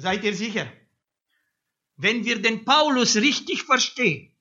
[0.00, 0.66] Seid ihr sicher?
[1.96, 4.34] Wenn wir den Paulus richtig verstehen,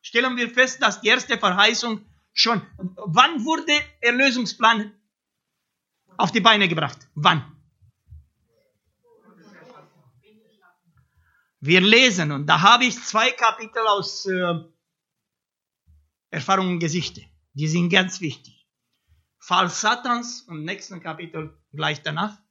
[0.00, 2.00] stellen wir fest, dass die erste Verheißung
[2.32, 2.62] schon,
[3.18, 4.94] wann wurde Erlösungsplan
[6.16, 6.98] auf die Beine gebracht?
[7.14, 7.40] Wann?
[11.60, 14.54] Wir lesen, und da habe ich zwei Kapitel aus äh,
[16.30, 17.22] Erfahrung und Gesichte.
[17.52, 18.66] Die sind ganz wichtig.
[19.38, 22.43] Fall Satans und nächsten Kapitel gleich danach.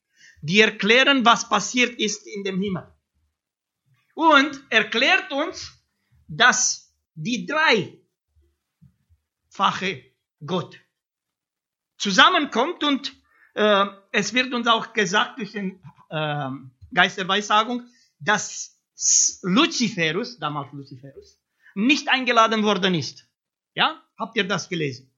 [0.43, 2.85] Die erklären, was passiert ist in dem Himmel.
[4.13, 5.71] Und erklärt uns,
[6.27, 8.01] dass die dreifache
[10.45, 10.77] Gott
[11.97, 13.15] zusammenkommt und
[13.53, 16.49] äh, es wird uns auch gesagt durch den äh,
[16.93, 17.87] Geist der Weissagung,
[18.19, 18.77] dass
[19.43, 21.39] Luciferus, damals Luciferus,
[21.73, 23.25] nicht eingeladen worden ist.
[23.75, 25.09] Ja, habt ihr das gelesen?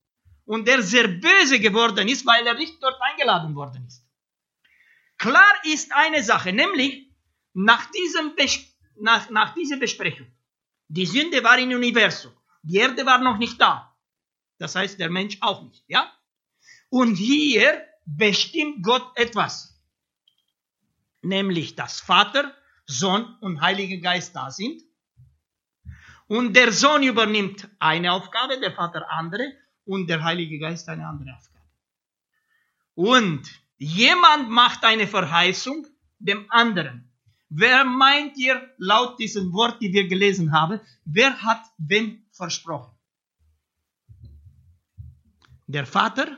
[0.46, 4.05] Und der sehr böse geworden ist, weil er nicht dort eingeladen worden ist.
[5.18, 7.10] Klar ist eine Sache, nämlich
[7.54, 8.34] nach, diesem
[9.00, 10.28] nach, nach dieser Besprechung,
[10.88, 13.96] die Sünde war im Universum, die Erde war noch nicht da.
[14.58, 15.84] Das heißt, der Mensch auch nicht.
[15.88, 16.12] Ja?
[16.90, 19.82] Und hier bestimmt Gott etwas.
[21.22, 22.54] Nämlich, dass Vater,
[22.86, 24.84] Sohn und Heiliger Geist da sind.
[26.28, 29.54] Und der Sohn übernimmt eine Aufgabe, der Vater andere
[29.86, 31.66] und der Heilige Geist eine andere Aufgabe.
[32.96, 35.88] Und jemand macht eine Verheißung
[36.20, 37.12] dem anderen.
[37.50, 42.98] Wer meint ihr, laut diesem Wort, die wir gelesen haben, wer hat wem versprochen?
[45.68, 46.38] Der Vater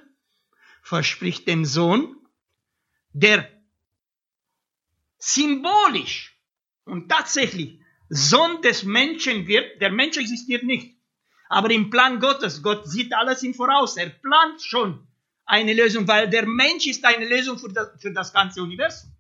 [0.82, 2.16] verspricht dem Sohn,
[3.14, 3.50] der
[5.18, 6.40] symbolisch
[6.86, 9.82] und tatsächlich Sohn des Menschen wird.
[9.82, 10.98] Der Mensch existiert nicht.
[11.50, 13.98] Aber im Plan Gottes, Gott sieht alles im Voraus.
[13.98, 15.07] Er plant schon
[15.48, 19.12] eine Lösung, weil der Mensch ist eine Lösung für das, für das ganze Universum.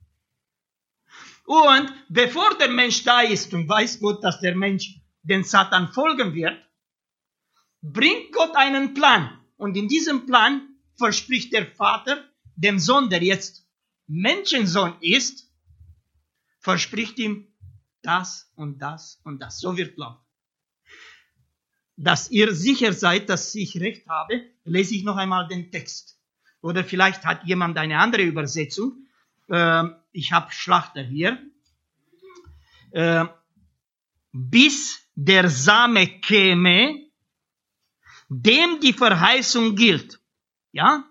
[1.45, 6.33] Und bevor der Mensch da ist und weiß Gott, dass der Mensch den Satan folgen
[6.35, 6.57] wird,
[7.81, 9.39] bringt Gott einen Plan.
[9.55, 12.23] Und in diesem Plan verspricht der Vater
[12.55, 13.65] dem Sohn, der jetzt
[14.07, 15.49] Menschensohn ist,
[16.59, 17.47] verspricht ihm
[18.01, 19.59] das und das und das.
[19.59, 20.25] So wird laufen.
[21.95, 26.16] Dass ihr sicher seid, dass ich recht habe, lese ich noch einmal den Text.
[26.61, 29.07] Oder vielleicht hat jemand eine andere Übersetzung.
[29.49, 31.37] Ähm, ich habe Schlachter hier.
[32.91, 33.29] Ähm,
[34.31, 37.07] bis der Same käme,
[38.29, 40.19] dem die Verheißung gilt.
[40.71, 41.05] Ja?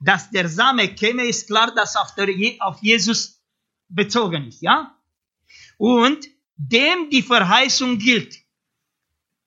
[0.00, 2.28] Dass der Same käme, ist klar, dass auf, der,
[2.60, 3.42] auf Jesus
[3.88, 4.62] bezogen ist.
[4.62, 4.96] Ja?
[5.76, 8.36] Und dem die Verheißung gilt.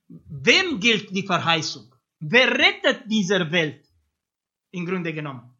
[0.08, 1.94] Wem gilt die Verheißung?
[2.20, 3.83] Wer rettet dieser Welt?
[4.74, 5.56] Im Grunde genommen.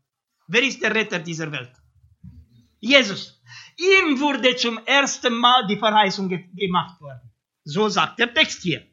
[0.48, 1.72] Wer ist der Retter dieser Welt?
[2.80, 3.42] Jesus.
[3.78, 7.32] Ihm wurde zum ersten Mal die Verheißung ge gemacht worden.
[7.64, 8.86] So sagt der Text hier.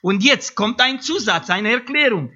[0.00, 2.32] Und jetzt kommt ein Zusatz, eine Erklärung.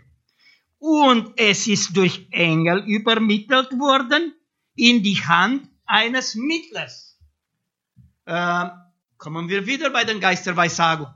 [0.79, 4.35] Und es ist durch Engel übermittelt worden
[4.75, 7.19] in die Hand eines Mittlers.
[8.25, 8.69] Äh,
[9.17, 11.15] kommen wir wieder bei den Geisterweissagung.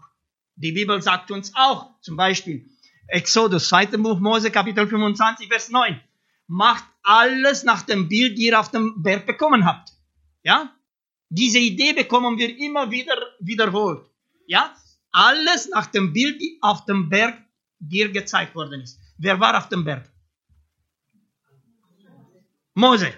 [0.55, 2.71] Die Bibel sagt uns auch, zum Beispiel,
[3.07, 3.99] Exodus, 2.
[3.99, 6.01] Buch Mose, Kapitel 25, Vers 9.
[6.47, 9.91] Macht alles nach dem Bild, die ihr auf dem Berg bekommen habt.
[10.43, 10.75] Ja?
[11.29, 14.09] Diese Idee bekommen wir immer wieder wiederholt.
[14.47, 14.75] Ja?
[15.13, 17.43] Alles nach dem Bild, die auf dem Berg
[17.79, 18.99] dir gezeigt worden ist.
[19.19, 20.11] Wer war auf dem Berg?
[22.75, 23.13] Mose.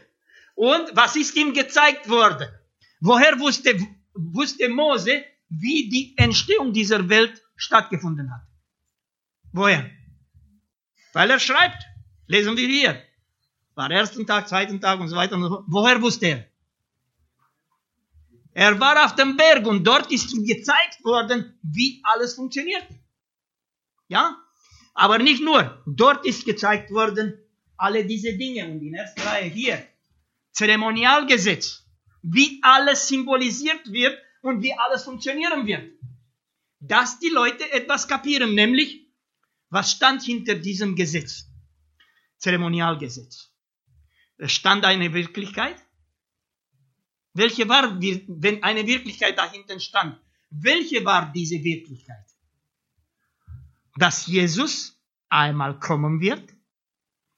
[0.55, 2.49] Und was ist ihm gezeigt worden?
[3.01, 3.79] Woher wusste,
[4.15, 8.46] wusste Mose, wie die Entstehung dieser Welt stattgefunden hat?
[9.57, 9.91] Woher?
[11.15, 11.83] Weil er schreibt.
[12.27, 13.03] Lesen wir hier.
[13.75, 15.39] War ersten Tag, zweiten Tag und so weiter.
[15.67, 16.47] Woher wusste er?
[18.53, 22.87] Er war auf dem Berg und dort ist ihm gezeigt worden, wie alles funktioniert.
[24.09, 24.37] Ja?
[24.93, 25.83] Aber nicht nur.
[25.87, 27.39] Dort ist gezeigt worden,
[27.79, 28.67] alle diese Dinge.
[28.71, 29.83] Und in erster Reihe hier.
[30.53, 31.87] Zeremonialgesetz.
[32.21, 35.93] Wie alles symbolisiert wird und wie alles funktionieren wird.
[36.81, 39.06] Dass die Leute etwas kapieren, nämlich,
[39.71, 41.49] was stand hinter diesem Gesetz?
[42.39, 43.51] Zeremonialgesetz.
[44.39, 45.77] Es stand eine Wirklichkeit.
[47.33, 50.19] Welche war, wenn eine Wirklichkeit dahinter stand?
[50.51, 52.25] Welche war diese Wirklichkeit?
[53.97, 56.55] Dass Jesus einmal kommen wird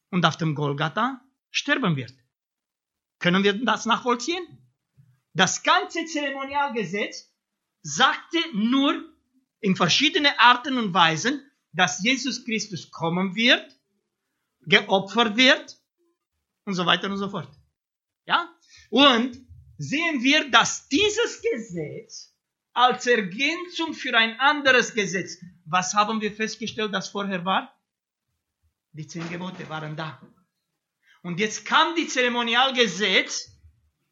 [0.09, 1.21] und auf dem Golgatha
[1.51, 2.13] sterben wird.
[3.19, 4.45] Können wir das nachvollziehen?
[5.33, 7.31] Das ganze Zeremonialgesetz
[7.81, 9.03] sagte nur
[9.59, 13.75] in verschiedene Arten und Weisen, dass Jesus Christus kommen wird,
[14.61, 15.77] geopfert wird
[16.65, 17.49] und so weiter und so fort.
[18.25, 18.49] Ja?
[18.89, 19.45] Und
[19.77, 22.35] sehen wir, dass dieses Gesetz
[22.73, 27.75] als Ergänzung für ein anderes Gesetz, was haben wir festgestellt, das vorher war?
[28.93, 30.21] Die zehn Gebote waren da.
[31.21, 33.51] Und jetzt kam die Zeremonialgesetz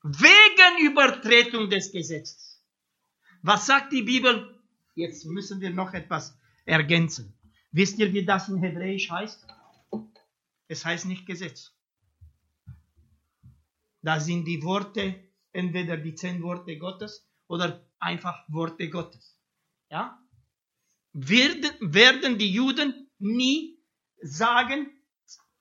[0.03, 2.61] wegen Übertretung des Gesetzes.
[3.41, 4.59] Was sagt die Bibel?
[4.95, 7.36] Jetzt müssen wir noch etwas ergänzen.
[7.71, 9.45] Wisst ihr, wie das in Hebräisch heißt?
[10.67, 11.73] Es heißt nicht Gesetz.
[14.01, 15.15] Da sind die Worte,
[15.51, 19.37] entweder die zehn Worte Gottes oder einfach Worte Gottes.
[19.89, 20.21] Ja?
[21.13, 23.79] Werden, werden die Juden nie
[24.21, 24.91] sagen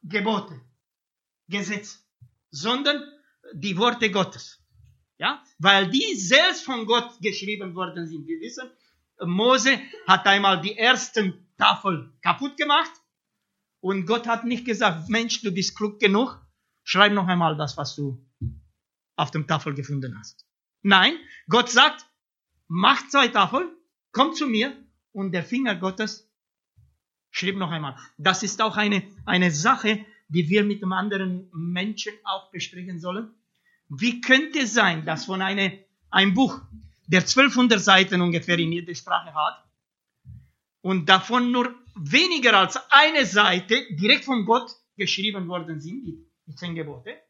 [0.02, 0.60] Gebote,
[1.48, 2.06] Gesetz,
[2.50, 3.02] sondern
[3.52, 4.62] die Worte Gottes.
[5.18, 5.42] Ja?
[5.58, 8.26] Weil die selbst von Gott geschrieben worden sind.
[8.26, 8.70] Wir wissen,
[9.24, 12.92] Mose hat einmal die ersten Tafel kaputt gemacht
[13.80, 16.40] und Gott hat nicht gesagt, Mensch, du bist klug genug,
[16.84, 18.24] schreib noch einmal das, was du
[19.16, 20.46] auf dem Tafel gefunden hast.
[20.82, 21.14] Nein,
[21.48, 22.06] Gott sagt,
[22.68, 23.68] mach zwei Tafeln,
[24.12, 24.76] komm zu mir
[25.12, 26.30] und der Finger Gottes
[27.30, 27.96] schrieb noch einmal.
[28.18, 33.30] Das ist auch eine, eine Sache, die wir mit dem anderen Menschen auch besprechen sollen.
[33.88, 35.78] Wie könnte es sein, dass von eine,
[36.10, 36.60] ein Buch,
[37.06, 39.65] der 1200 Seiten ungefähr in jeder Sprache hat,
[40.86, 46.76] und davon nur weniger als eine Seite direkt von Gott geschrieben worden sind, die, zehn
[46.76, 47.20] Gebote.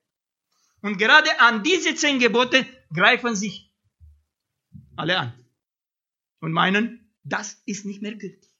[0.82, 3.72] Und gerade an diese zehn Gebote greifen sich
[4.94, 5.32] alle an
[6.40, 8.52] und meinen, das ist nicht mehr gültig.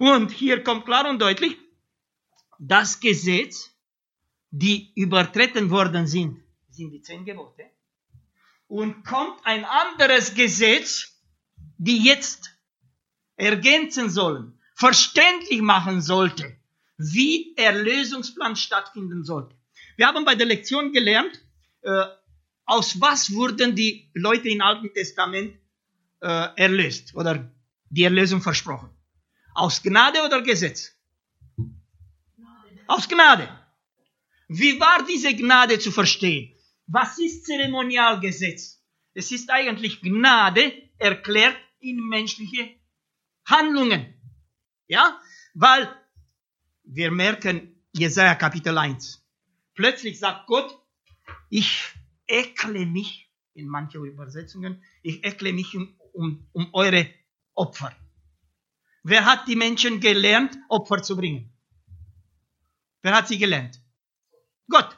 [0.00, 1.56] Und hier kommt klar und deutlich,
[2.58, 3.70] das Gesetz,
[4.50, 7.70] die übertreten worden sind, sind die zehn Gebote.
[8.66, 11.22] Und kommt ein anderes Gesetz,
[11.76, 12.57] die jetzt
[13.38, 16.56] ergänzen sollen, verständlich machen sollte,
[16.98, 19.56] wie Erlösungsplan stattfinden sollte.
[19.96, 21.40] Wir haben bei der Lektion gelernt,
[21.82, 22.04] äh,
[22.64, 25.56] aus was wurden die Leute im Alten Testament
[26.20, 27.50] äh, erlöst oder
[27.88, 28.90] die Erlösung versprochen.
[29.54, 30.92] Aus Gnade oder Gesetz?
[32.86, 33.48] Aus Gnade.
[34.48, 36.54] Wie war diese Gnade zu verstehen?
[36.86, 38.82] Was ist Zeremonialgesetz?
[39.14, 42.77] Es ist eigentlich Gnade erklärt in menschliche
[43.48, 44.14] Handlungen.
[44.86, 45.20] Ja?
[45.54, 45.88] Weil
[46.84, 49.24] wir merken, Jesaja Kapitel 1.
[49.74, 50.78] Plötzlich sagt Gott,
[51.48, 51.82] ich
[52.26, 57.08] ekle mich, in manchen Übersetzungen, ich ekle mich um, um, um eure
[57.54, 57.92] Opfer.
[59.02, 61.52] Wer hat die Menschen gelernt, Opfer zu bringen?
[63.02, 63.80] Wer hat sie gelernt?
[64.68, 64.96] Gott.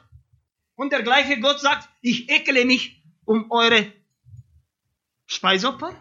[0.75, 3.91] Und der gleiche Gott sagt, ich ekle mich um eure
[5.25, 5.95] Speisopfer.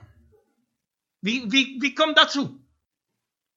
[1.21, 2.61] Wie, wie, wie kommt dazu?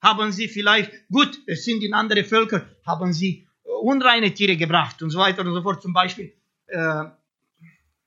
[0.01, 5.09] Haben sie vielleicht, gut, es sind in andere Völker, haben sie unreine Tiere gebracht und
[5.09, 5.81] so weiter und so fort.
[5.81, 6.33] Zum Beispiel
[6.67, 7.05] äh,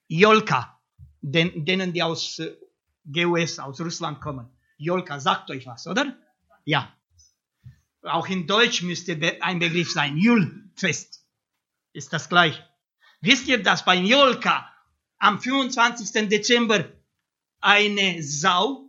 [0.09, 0.79] Jolka,
[1.21, 2.55] den, denen die aus äh,
[3.11, 4.49] GUS, aus Russland kommen.
[4.77, 6.17] Jolka, sagt euch was, oder?
[6.65, 6.93] Ja.
[8.03, 10.17] Auch in Deutsch müsste ein Begriff sein.
[10.17, 11.25] Julfest
[11.93, 12.63] ist das gleich.
[13.21, 14.71] Wisst ihr, dass bei Jolka
[15.19, 16.29] am 25.
[16.29, 16.85] Dezember
[17.61, 18.86] eine Sau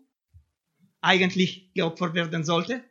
[1.07, 2.83] eigentlich geopfert werden sollte?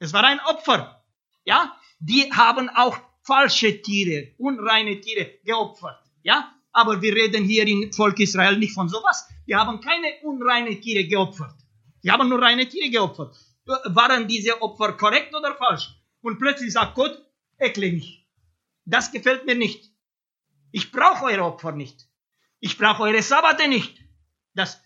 [0.00, 1.04] Es war ein Opfer.
[1.44, 1.76] Ja?
[2.00, 6.02] Die haben auch falsche Tiere, unreine Tiere geopfert.
[6.22, 6.52] Ja?
[6.72, 9.28] Aber wir reden hier im Volk Israel nicht von sowas.
[9.46, 11.54] Die haben keine unreine Tiere geopfert.
[12.02, 13.36] Die haben nur reine Tiere geopfert.
[13.66, 15.94] Waren diese Opfer korrekt oder falsch?
[16.20, 17.16] Und plötzlich sagt Gott,
[17.58, 18.26] ekle mich.
[18.84, 19.90] Das gefällt mir nicht.
[20.72, 22.08] Ich brauche eure Opfer nicht.
[22.58, 24.02] Ich brauche eure Sabbate nicht.
[24.54, 24.82] Das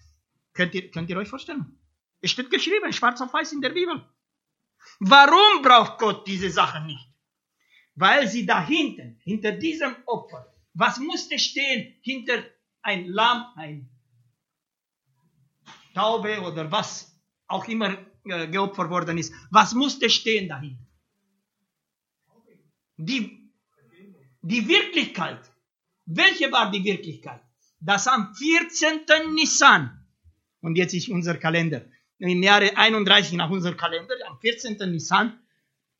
[0.53, 1.78] könnt ihr, könnt ihr euch vorstellen.
[2.21, 4.05] Es steht geschrieben, schwarz auf weiß in der Bibel.
[5.01, 7.07] Warum braucht Gott diese Sachen nicht?
[7.95, 12.45] Weil sie da hinten, hinter diesem Opfer, was musste stehen hinter
[12.83, 13.89] ein Lamm, ein
[15.95, 19.33] Taube oder was auch immer äh, geopfert worden ist.
[19.51, 20.85] Was musste stehen dahinter?
[22.97, 23.51] Die,
[24.43, 25.41] die Wirklichkeit.
[26.05, 27.43] Welche war die Wirklichkeit?
[27.81, 29.35] Das am 14.
[29.35, 30.07] Nissan,
[30.61, 31.85] und jetzt ist unser Kalender,
[32.19, 34.77] im Jahre 31 nach unserem Kalender, am 14.
[34.91, 35.39] Nissan,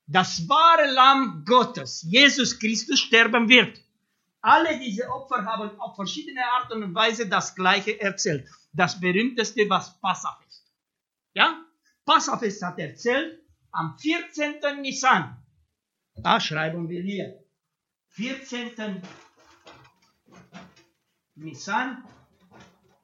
[0.07, 3.81] das wahre Lamm Gottes, Jesus Christus, sterben wird.
[4.41, 8.49] Alle diese Opfer haben auf verschiedene Art und Weise das Gleiche erzählt.
[8.73, 10.65] Das berühmteste, was Passach ist.
[11.35, 11.65] Ja?
[12.05, 13.41] Passafest hat erzählt,
[13.71, 14.81] am 14.
[14.81, 15.37] Nissan,
[16.15, 17.45] da schreiben wir hier,
[18.11, 19.03] 14.
[21.35, 22.05] Nissan,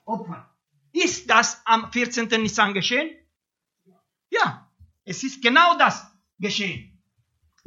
[0.04, 0.53] Opfer.
[0.94, 2.28] Ist das am 14.
[2.40, 3.10] Nissan geschehen?
[4.30, 4.70] Ja,
[5.04, 6.06] es ist genau das
[6.38, 7.02] geschehen.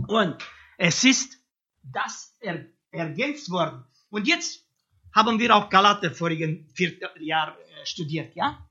[0.07, 0.37] Und
[0.77, 1.37] es ist
[1.83, 3.83] das er, ergänzt worden.
[4.09, 4.65] Und jetzt
[5.13, 8.65] haben wir auch Galater vorigen Vierteljahr äh, studiert, ja?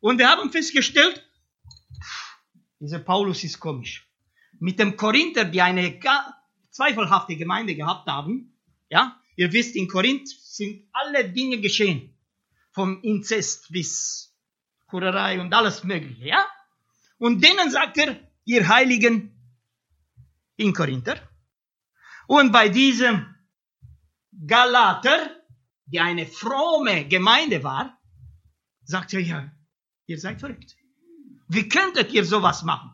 [0.00, 1.26] Und wir haben festgestellt,
[2.80, 4.06] dieser Paulus ist komisch.
[4.58, 5.98] Mit dem Korinther, die eine
[6.70, 8.58] zweifelhafte Gemeinde gehabt haben,
[8.90, 9.18] ja?
[9.36, 12.11] Ihr wisst, in Korinth sind alle Dinge geschehen.
[12.72, 14.34] Vom Inzest bis
[14.90, 16.44] Hurerei und alles Mögliche, ja?
[17.18, 19.32] Und denen sagt er, ihr Heiligen
[20.56, 21.16] in Korinther.
[22.26, 23.34] Und bei diesem
[24.46, 25.30] Galater,
[25.86, 27.98] die eine fromme Gemeinde war,
[28.84, 29.50] sagt er, ja,
[30.06, 30.76] ihr seid verrückt.
[31.48, 32.90] Wie könntet ihr sowas machen?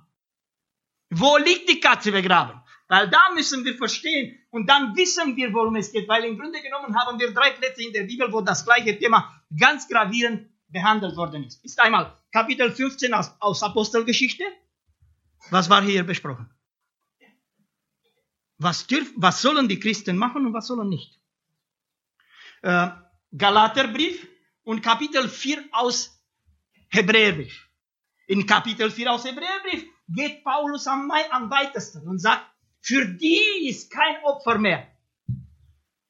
[1.10, 2.60] Wo liegt die Katze begraben?
[2.88, 6.08] Weil da müssen wir verstehen und dann wissen wir, worum es geht.
[6.08, 9.37] Weil im Grunde genommen haben wir drei Plätze in der Bibel, wo das gleiche Thema
[9.56, 11.64] ganz gravierend behandelt worden ist.
[11.64, 14.44] Ist einmal Kapitel 15 aus, aus Apostelgeschichte.
[15.50, 16.50] Was war hier besprochen?
[18.58, 21.20] Was, dürf, was sollen die Christen machen und was sollen nicht?
[22.62, 22.88] Äh,
[23.36, 24.26] Galaterbrief
[24.64, 26.20] und Kapitel 4 aus
[26.88, 27.68] Hebräerbrief.
[28.26, 32.44] In Kapitel 4 aus Hebräerbrief geht Paulus am, am weitesten und sagt,
[32.80, 34.86] für die ist kein Opfer mehr.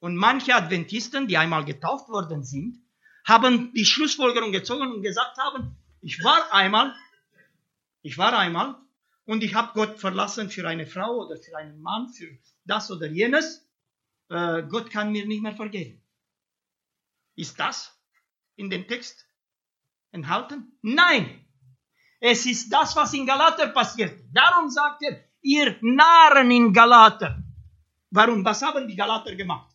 [0.01, 2.81] Und manche Adventisten, die einmal getauft worden sind,
[3.29, 6.95] haben die Schlussfolgerung gezogen und gesagt haben, ich war einmal,
[8.03, 8.77] ich war einmal
[9.27, 12.29] und ich habe Gott verlassen für eine Frau oder für einen Mann, für
[12.65, 13.69] das oder jenes.
[14.31, 16.03] Äh, Gott kann mir nicht mehr vergeben.
[17.37, 17.95] Ist das
[18.57, 19.27] in dem Text
[20.11, 20.73] enthalten?
[20.81, 21.45] Nein.
[22.21, 24.19] Es ist das, was in Galater passiert.
[24.33, 27.43] Darum sagt er, ihr Narren in Galater.
[28.11, 28.45] Warum?
[28.45, 29.71] Was haben die Galater gemacht?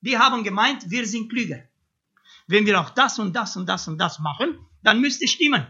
[0.00, 1.64] Die haben gemeint, wir sind klüger.
[2.46, 5.66] Wenn wir auch das und das und das und das machen, dann müsste stimmen.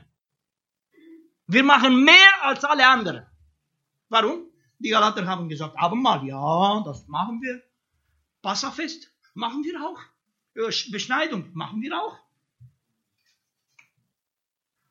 [1.46, 3.26] Wir machen mehr als alle anderen.
[4.08, 4.50] Warum?
[4.78, 7.62] Die Galater haben gesagt, Abendmahl, ja, das machen wir.
[8.42, 10.00] Passafest machen wir auch.
[10.54, 12.18] Ja, Beschneidung machen wir auch.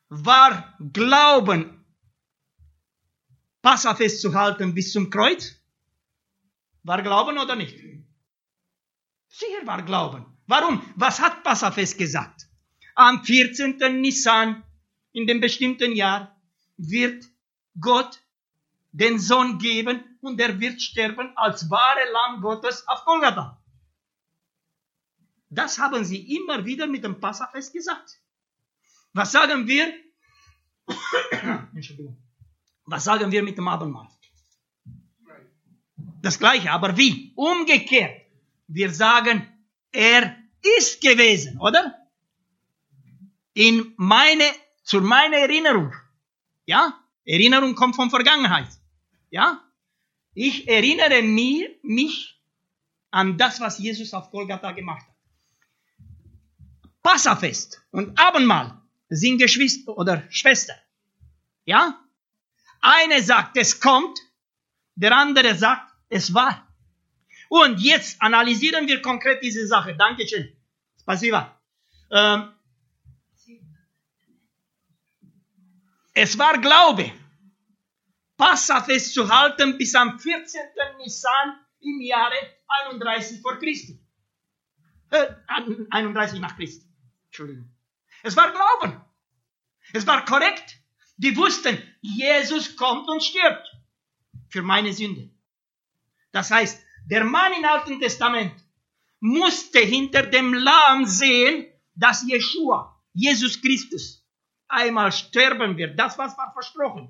[0.10, 1.86] War Glauben,
[3.62, 5.56] Passafest zu halten bis zum Kreuz?
[6.84, 7.80] War Glauben oder nicht?
[9.28, 10.33] Sicher war Glauben.
[10.54, 10.84] Warum?
[10.96, 12.48] Was hat Passafest gesagt?
[12.94, 13.80] Am 14.
[14.02, 14.64] Nissan
[15.12, 16.40] in dem bestimmten Jahr
[16.78, 17.26] wird
[17.80, 18.22] Gott
[18.92, 23.60] den Sohn geben und er wird sterben als wahre Lamm Gottes auf Golgatha.
[25.50, 28.22] Das haben sie immer wieder mit dem Passafest gesagt.
[29.14, 29.92] Was sagen wir?
[32.86, 34.08] Was sagen wir mit dem Abendmahl?
[36.22, 37.34] Das gleiche, aber wie?
[37.36, 38.22] Umgekehrt.
[38.68, 39.48] Wir sagen,
[39.92, 40.43] er
[40.78, 41.96] ist gewesen, oder?
[43.54, 44.46] In meine,
[44.84, 45.94] zu meiner Erinnerung.
[46.66, 47.00] Ja?
[47.26, 48.70] Erinnerung kommt von Vergangenheit.
[49.30, 49.62] Ja?
[50.34, 52.42] Ich erinnere mir, mich
[53.12, 55.14] an das, was Jesus auf Golgatha gemacht hat.
[57.04, 60.78] Passafest und Abendmahl sind Geschwister oder Schwestern.
[61.66, 62.00] Ja?
[62.82, 64.20] Eine sagt, es kommt,
[64.96, 66.63] der andere sagt, es war.
[67.54, 69.96] Und jetzt analysieren wir konkret diese Sache.
[69.96, 70.58] Dankeschön.
[71.00, 71.62] Spasiba.
[72.10, 72.52] Ähm,
[76.16, 77.12] es war Glaube,
[78.38, 80.62] Passafest zu halten bis am 14.
[80.98, 82.34] Nissan im Jahre
[82.90, 84.04] 31 vor Christi.
[85.12, 85.28] Äh,
[85.92, 86.88] 31 nach Christi.
[87.26, 87.72] Entschuldigung.
[88.24, 89.00] Es war Glauben.
[89.94, 90.80] Es war korrekt.
[91.18, 93.68] Die wussten, Jesus kommt und stirbt
[94.50, 95.30] für meine Sünde.
[96.32, 98.54] Das heißt, der Mann im Alten Testament
[99.20, 104.26] musste hinter dem Lamm sehen, dass Jeshua, Jesus Christus,
[104.68, 105.98] einmal sterben wird.
[105.98, 107.10] Das was war versprochen.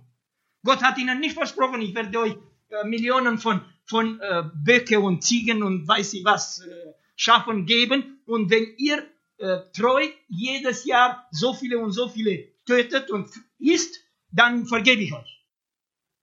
[0.63, 2.35] Gott hat ihnen nicht versprochen, ich werde euch
[2.69, 8.21] äh, Millionen von, von äh, Böcke und Ziegen und weiß ich was äh, Schafen geben.
[8.25, 13.29] Und wenn ihr äh, treu jedes Jahr so viele und so viele tötet und
[13.59, 13.99] isst,
[14.31, 15.45] dann vergebe ich euch.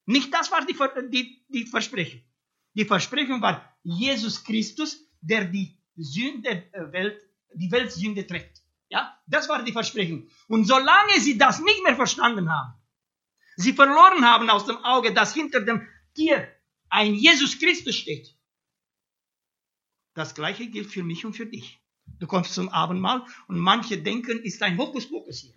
[0.06, 0.74] Nicht das war die,
[1.10, 2.22] die, die Versprechung.
[2.74, 7.20] Die Versprechung war Jesus Christus, der die Sünde der Welt,
[7.54, 8.62] die Weltsünde trägt.
[8.88, 10.28] Ja, das war die Versprechung.
[10.48, 12.74] Und solange sie das nicht mehr verstanden haben,
[13.56, 16.48] sie verloren haben aus dem Auge, dass hinter dem Tier
[16.88, 18.36] ein Jesus Christus steht.
[20.14, 21.80] Das gleiche gilt für mich und für dich.
[22.18, 25.54] Du kommst zum Abendmahl und manche denken, ist ein Hokuspokus hier.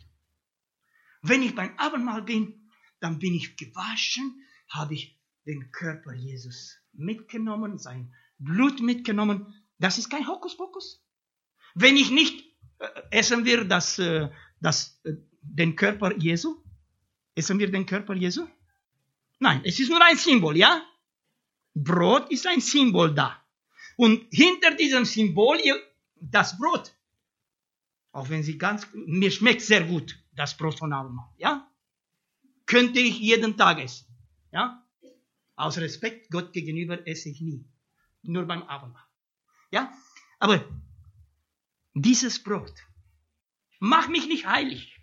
[1.22, 7.78] Wenn ich beim Abendmahl bin, dann bin ich gewaschen, habe ich den Körper Jesus mitgenommen,
[7.78, 9.54] sein Blut mitgenommen.
[9.80, 11.04] Das ist kein Hokuspokus.
[11.76, 14.30] Wenn ich nicht Äh, essen wir das, äh,
[14.60, 16.62] das, äh, den Körper Jesu?
[17.36, 18.48] Essen wir den Körper Jesu?
[19.40, 20.82] Nein, es ist nur ein Symbol, ja?
[21.74, 23.42] Brot ist ein Symbol da.
[23.96, 25.60] Und hinter diesem Symbol,
[26.16, 26.96] das Brot,
[28.12, 31.70] auch wenn sie ganz, mir schmeckt sehr gut, das Brot von Abendmahl, ja?
[32.66, 34.08] Könnte ich jeden Tag essen,
[34.52, 34.83] ja?
[35.56, 37.66] Aus Respekt Gott gegenüber esse ich nie.
[38.24, 39.06] Nur beim Abendmahl,
[39.72, 39.92] ja?
[40.40, 40.64] Aber
[41.94, 42.74] dieses Brot
[43.80, 45.00] macht mich nicht heilig.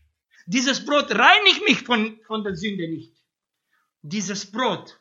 [0.46, 3.14] Dieses Brot reinigt mich von, von der Sünde nicht.
[4.03, 4.98] Dieses Brot,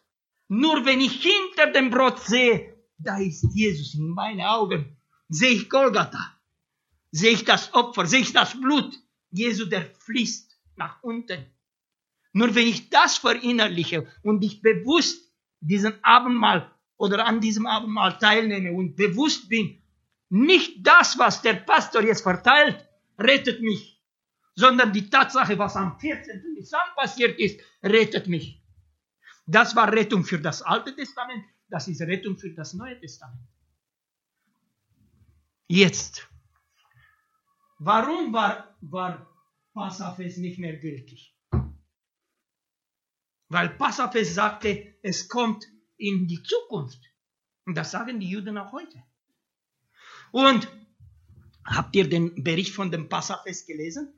[0.49, 4.97] nur wenn ich hinter dem Brot sehe, da ist Jesus in meinen Augen,
[5.29, 6.39] sehe ich Golgatha,
[7.11, 8.93] sehe ich das Opfer, sehe ich das Blut,
[9.31, 11.45] Jesu, der fließt nach unten.
[12.33, 15.28] Nur wenn ich das verinnerliche und ich bewusst
[15.59, 19.81] diesen Abendmahl oder an diesem Abendmahl teilnehme und bewusst bin,
[20.29, 22.87] nicht das, was der Pastor jetzt verteilt,
[23.17, 24.01] rettet mich,
[24.55, 26.53] sondern die Tatsache, was am 14.
[26.53, 28.61] Nissan passiert ist, rettet mich.
[29.47, 33.47] Das war Rettung für das Alte Testament, das ist Rettung für das Neue Testament.
[35.67, 36.27] Jetzt,
[37.79, 39.27] warum war, war
[39.73, 41.35] Passafest nicht mehr gültig?
[43.49, 45.65] Weil Passafest sagte, es kommt
[45.97, 46.99] in die Zukunft.
[47.65, 49.03] Und das sagen die Juden auch heute.
[50.31, 50.67] Und
[51.65, 54.13] habt ihr den Bericht von dem Passafest gelesen?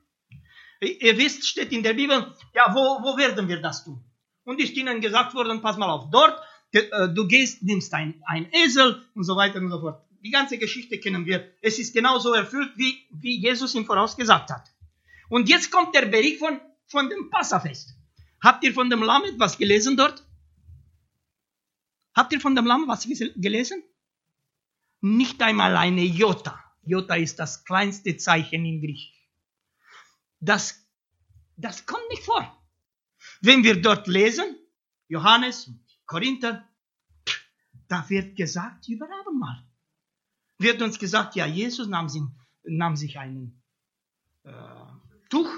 [0.80, 4.02] Ihr wisst, steht in der Bibel, ja, wo, wo werden wir das tun?
[4.44, 6.38] Und ist ihnen gesagt worden, pass mal auf, dort,
[6.72, 10.04] äh, du gehst, nimmst ein, ein Esel und so weiter und so fort.
[10.24, 11.52] Die ganze Geschichte kennen wir.
[11.60, 14.72] Es ist genauso erfüllt, wie, wie Jesus ihm vorausgesagt hat.
[15.28, 17.94] Und jetzt kommt der Bericht von, von dem Passafest.
[18.42, 20.26] Habt ihr von dem Lamm etwas gelesen dort?
[22.14, 23.82] Habt ihr von dem Lamm was gelesen?
[25.00, 26.58] Nicht einmal eine Jota.
[26.82, 29.30] Jota ist das kleinste Zeichen in Griechisch.
[30.40, 30.84] Das,
[31.56, 32.44] das kommt nicht vor.
[33.40, 34.56] Wenn wir dort lesen,
[35.06, 36.68] Johannes und Korinther,
[37.86, 39.64] da wird gesagt über Abendmahl.
[40.58, 42.22] Wird uns gesagt, ja, Jesus nahm, sich,
[42.64, 43.62] nahm sich einen
[44.42, 44.52] äh,
[45.30, 45.50] Tuch,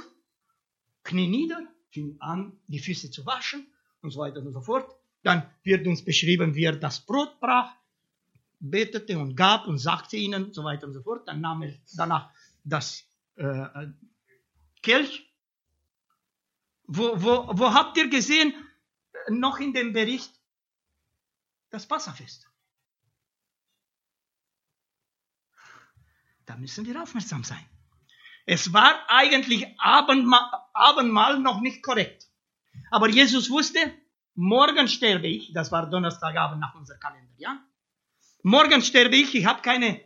[1.02, 3.66] knie nieder, fing an, die Füße zu waschen
[4.02, 4.94] und so weiter und so fort.
[5.22, 7.72] Dann wird uns beschrieben, wie er das Brot brach,
[8.58, 11.26] betete und gab und sagte ihnen, so weiter und so fort.
[11.28, 12.30] Dann nahm er danach
[12.64, 13.04] das
[13.36, 13.86] äh,
[14.82, 15.30] Kelch.
[16.86, 18.52] Wo, wo, wo habt ihr gesehen,
[19.30, 20.32] noch in dem Bericht,
[21.70, 22.46] das Passafest?
[26.44, 27.64] Da müssen wir aufmerksam sein.
[28.46, 32.26] Es war eigentlich Abendmahl, Abendmahl noch nicht korrekt.
[32.90, 33.78] Aber Jesus wusste,
[34.34, 35.52] morgen sterbe ich.
[35.52, 37.64] Das war Donnerstagabend nach unserem Kalender, ja?
[38.42, 39.34] Morgen sterbe ich.
[39.34, 40.00] Ich habe keine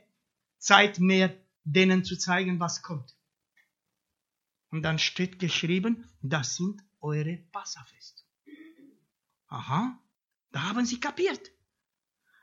[0.58, 1.34] Zeit mehr,
[1.64, 3.16] denen zu zeigen, was kommt.
[4.70, 8.24] Und dann steht geschrieben, das sind eure Passafest.
[9.48, 9.98] Aha,
[10.50, 11.50] da haben sie kapiert.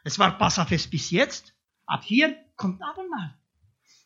[0.04, 1.54] Es war Passafest bis jetzt.
[1.86, 3.38] Ab hier kommt Abendmahl.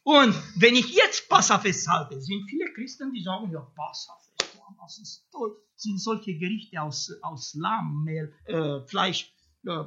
[0.09, 5.29] Und wenn ich jetzt Passafest halte, sind viele Christen, die sagen, ja, Passafest, das ist
[5.31, 5.55] toll.
[5.75, 9.31] Sind solche Gerichte aus, aus Lamm, Mehl, äh, Fleisch,
[9.67, 9.83] äh,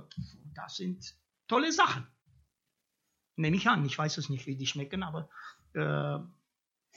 [0.55, 1.17] das sind
[1.49, 2.07] tolle Sachen.
[3.35, 5.29] Nehme ich an, ich weiß es nicht, wie die schmecken, aber
[5.73, 5.81] äh,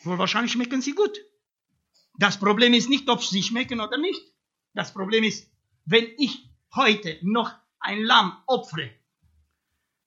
[0.03, 1.17] wohl wahrscheinlich schmecken sie gut.
[2.19, 4.21] Das Problem ist nicht, ob sie schmecken oder nicht.
[4.75, 5.51] Das Problem ist,
[5.85, 8.91] wenn ich heute noch ein Lamm opfere,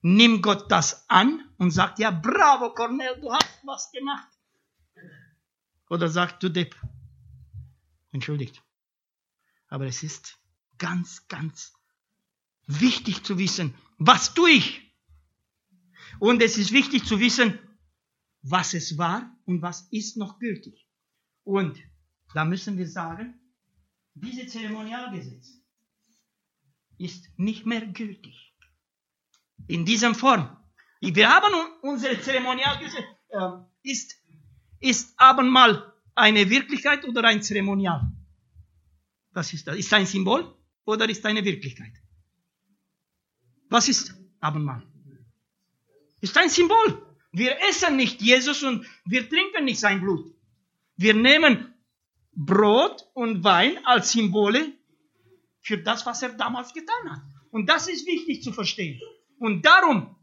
[0.01, 4.29] nimmt Gott das an und sagt, ja, bravo, Cornel, du hast was gemacht.
[5.91, 6.77] Oder sagt, du Depp.
[8.13, 8.63] Entschuldigt.
[9.69, 10.39] Aber es ist
[10.79, 11.73] ganz, ganz
[12.67, 14.95] wichtig zu wissen, was tue ich?
[16.21, 17.59] Und es ist wichtig zu wissen,
[18.43, 20.87] was es war und was ist noch gültig.
[21.45, 21.79] Und
[22.35, 23.41] da müssen wir sagen,
[24.15, 25.61] diese Zeremonialgesetz
[26.99, 28.48] ist nicht mehr gültig.
[29.67, 30.57] In dieser Form.
[31.01, 31.53] Wir haben
[31.83, 33.05] unsere Zeremonialgesetz.
[33.31, 33.39] Äh,
[33.83, 34.17] ist,
[34.81, 38.13] ist Abendmahl eine Wirklichkeit oder ein Zeremonial?
[39.33, 39.77] Was ist das?
[39.77, 40.55] Ist ein Symbol
[40.85, 41.93] oder ist eine Wirklichkeit?
[43.69, 44.83] Was ist Abendmahl?
[46.21, 47.03] Ist ein Symbol.
[47.33, 50.35] Wir essen nicht Jesus und wir trinken nicht sein Blut.
[50.97, 51.75] Wir nehmen
[52.33, 54.73] Brot und Wein als Symbole
[55.61, 57.23] für das, was er damals getan hat.
[57.51, 59.01] Und das ist wichtig zu verstehen.
[59.39, 60.17] Und darum,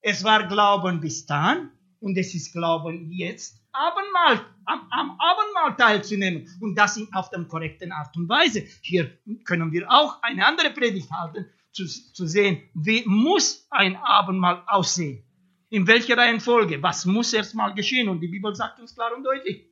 [0.00, 1.70] es war Glauben bis dann
[2.00, 6.46] und es ist Glauben jetzt, Abendmahl, am, am Abendmahl teilzunehmen.
[6.60, 8.66] Und das in, auf der korrekten Art und Weise.
[8.82, 14.62] Hier können wir auch eine andere Predigt halten, zu, zu sehen, wie muss ein Abendmahl
[14.66, 15.24] aussehen.
[15.70, 16.82] In welcher Reihenfolge?
[16.82, 18.08] Was muss erstmal geschehen?
[18.10, 19.70] Und die Bibel sagt uns klar und deutlich.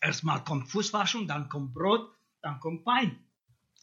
[0.00, 2.10] Erstmal kommt Fußwaschung, dann kommt Brot,
[2.42, 3.23] dann kommt Wein.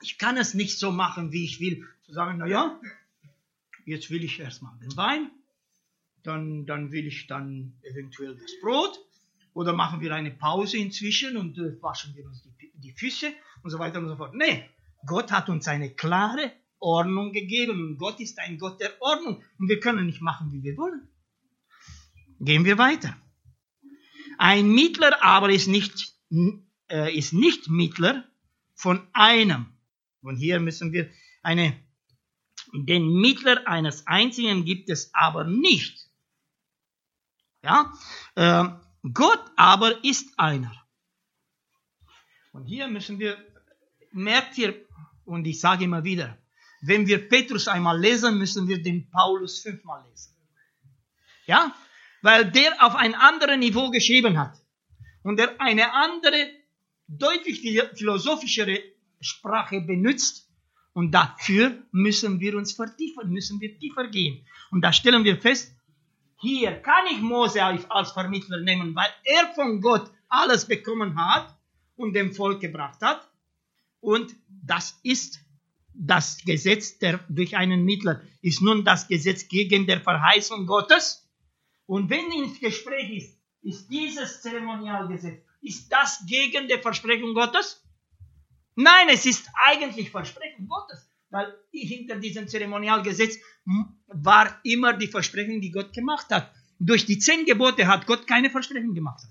[0.01, 1.87] Ich kann es nicht so machen, wie ich will.
[2.05, 2.79] Zu sagen, na ja,
[3.85, 5.31] jetzt will ich erstmal den Wein,
[6.23, 8.99] dann, dann will ich dann eventuell das Brot,
[9.53, 13.33] oder machen wir eine Pause inzwischen und äh, waschen wir uns die, die Füße
[13.63, 14.33] und so weiter und so fort.
[14.33, 14.69] Nee,
[15.05, 19.67] Gott hat uns eine klare Ordnung gegeben und Gott ist ein Gott der Ordnung und
[19.67, 21.07] wir können nicht machen, wie wir wollen.
[22.39, 23.15] Gehen wir weiter.
[24.37, 26.15] Ein Mittler aber ist nicht,
[26.89, 28.23] äh, ist nicht Mittler
[28.73, 29.70] von einem.
[30.21, 31.09] Und hier müssen wir
[31.43, 31.79] eine,
[32.73, 36.07] den Mittler eines einzigen gibt es aber nicht.
[37.63, 37.93] Ja,
[38.35, 38.65] äh,
[39.13, 40.73] Gott aber ist einer.
[42.53, 43.37] Und hier müssen wir,
[44.11, 44.85] merkt ihr,
[45.25, 46.37] und ich sage immer wieder,
[46.81, 50.35] wenn wir Petrus einmal lesen, müssen wir den Paulus fünfmal lesen.
[51.45, 51.75] Ja?
[52.21, 54.59] Weil der auf ein anderes Niveau geschrieben hat.
[55.23, 56.49] Und er eine andere,
[57.07, 57.61] deutlich
[57.95, 58.79] philosophischere
[59.21, 60.49] Sprache benutzt.
[60.93, 64.45] Und dafür müssen wir uns vertiefen, müssen wir tiefer gehen.
[64.71, 65.73] Und da stellen wir fest,
[66.41, 71.55] hier kann ich Mose als Vermittler nehmen, weil er von Gott alles bekommen hat
[71.95, 73.29] und dem Volk gebracht hat.
[73.99, 75.39] Und das ist
[75.93, 81.29] das Gesetz der, durch einen Mittler, ist nun das Gesetz gegen der Verheißung Gottes.
[81.85, 87.83] Und wenn ins Gespräch ist, ist dieses Zeremonialgesetz, ist das gegen die Versprechung Gottes?
[88.81, 93.37] Nein, es ist eigentlich Versprechung Gottes, weil hinter diesem Zeremonialgesetz
[94.07, 96.51] war immer die Versprechung, die Gott gemacht hat.
[96.79, 99.23] Durch die zehn Gebote hat Gott keine Versprechen gemacht.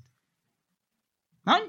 [1.42, 1.62] Nein,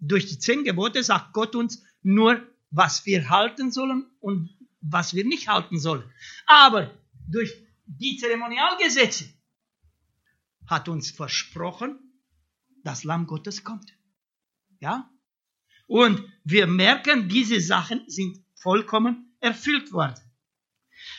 [0.00, 4.48] durch die zehn Gebote sagt Gott uns nur, was wir halten sollen und
[4.80, 6.10] was wir nicht halten sollen.
[6.46, 6.90] Aber
[7.28, 7.52] durch
[7.86, 9.26] die Zeremonialgesetze
[10.66, 11.98] hat uns versprochen,
[12.82, 13.92] das Lamm Gottes kommt.
[14.80, 15.10] Ja?
[15.86, 20.20] Und wir merken, diese Sachen sind vollkommen erfüllt worden.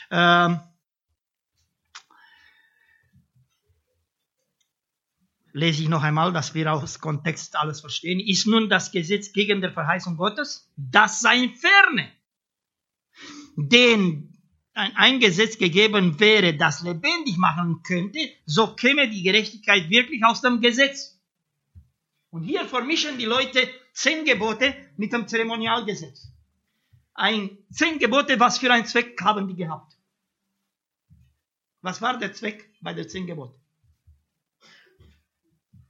[0.09, 0.59] Ähm,
[5.53, 8.19] lese ich noch einmal, dass wir aus Kontext alles verstehen.
[8.19, 10.71] Ist nun das Gesetz gegen der Verheißung Gottes?
[10.75, 12.11] Das sein ferne,
[13.55, 14.35] den
[14.73, 20.59] ein Gesetz gegeben wäre, das lebendig machen könnte, so käme die Gerechtigkeit wirklich aus dem
[20.59, 21.21] Gesetz.
[22.29, 26.27] Und hier vermischen die Leute zehn Gebote mit dem Zeremonialgesetz.
[27.15, 29.97] Ein zehn Gebote, was für einen Zweck haben die gehabt?
[31.81, 33.59] Was war der Zweck bei den zehn Geboten?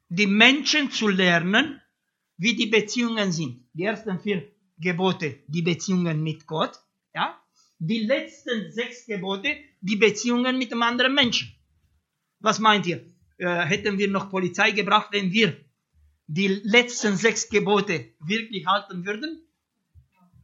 [0.10, 1.82] Die Menschen zu lernen,
[2.38, 3.68] wie die Beziehungen sind.
[3.74, 4.48] Die ersten vier
[4.78, 6.80] Gebote, die Beziehungen mit Gott,
[7.14, 7.42] ja?
[7.80, 11.54] Die letzten sechs Gebote, die Beziehungen mit dem anderen Menschen.
[12.40, 13.04] Was meint ihr?
[13.38, 15.65] Äh, hätten wir noch Polizei gebracht, wenn wir
[16.28, 19.42] die letzten sechs Gebote wirklich halten würden?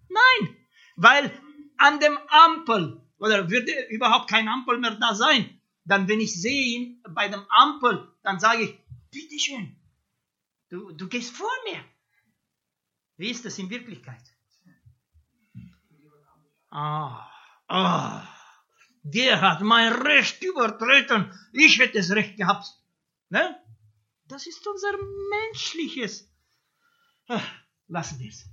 [0.09, 0.55] Nein,
[0.95, 1.31] weil
[1.77, 6.77] an dem Ampel, oder würde überhaupt kein Ampel mehr da sein, dann wenn ich sehe
[6.77, 8.77] ihn bei dem Ampel, dann sage ich,
[9.11, 9.75] bitteschön,
[10.69, 11.83] du, du gehst vor mir.
[13.17, 14.21] Wie ist das in Wirklichkeit?
[16.69, 17.27] Ah,
[17.67, 18.27] ah,
[19.03, 22.67] der hat mein Recht übertreten, ich hätte das Recht gehabt.
[23.29, 23.59] Ne?
[24.31, 24.93] Das ist unser
[25.29, 26.33] menschliches.
[27.27, 27.45] Ach,
[27.89, 28.45] lassen wir es.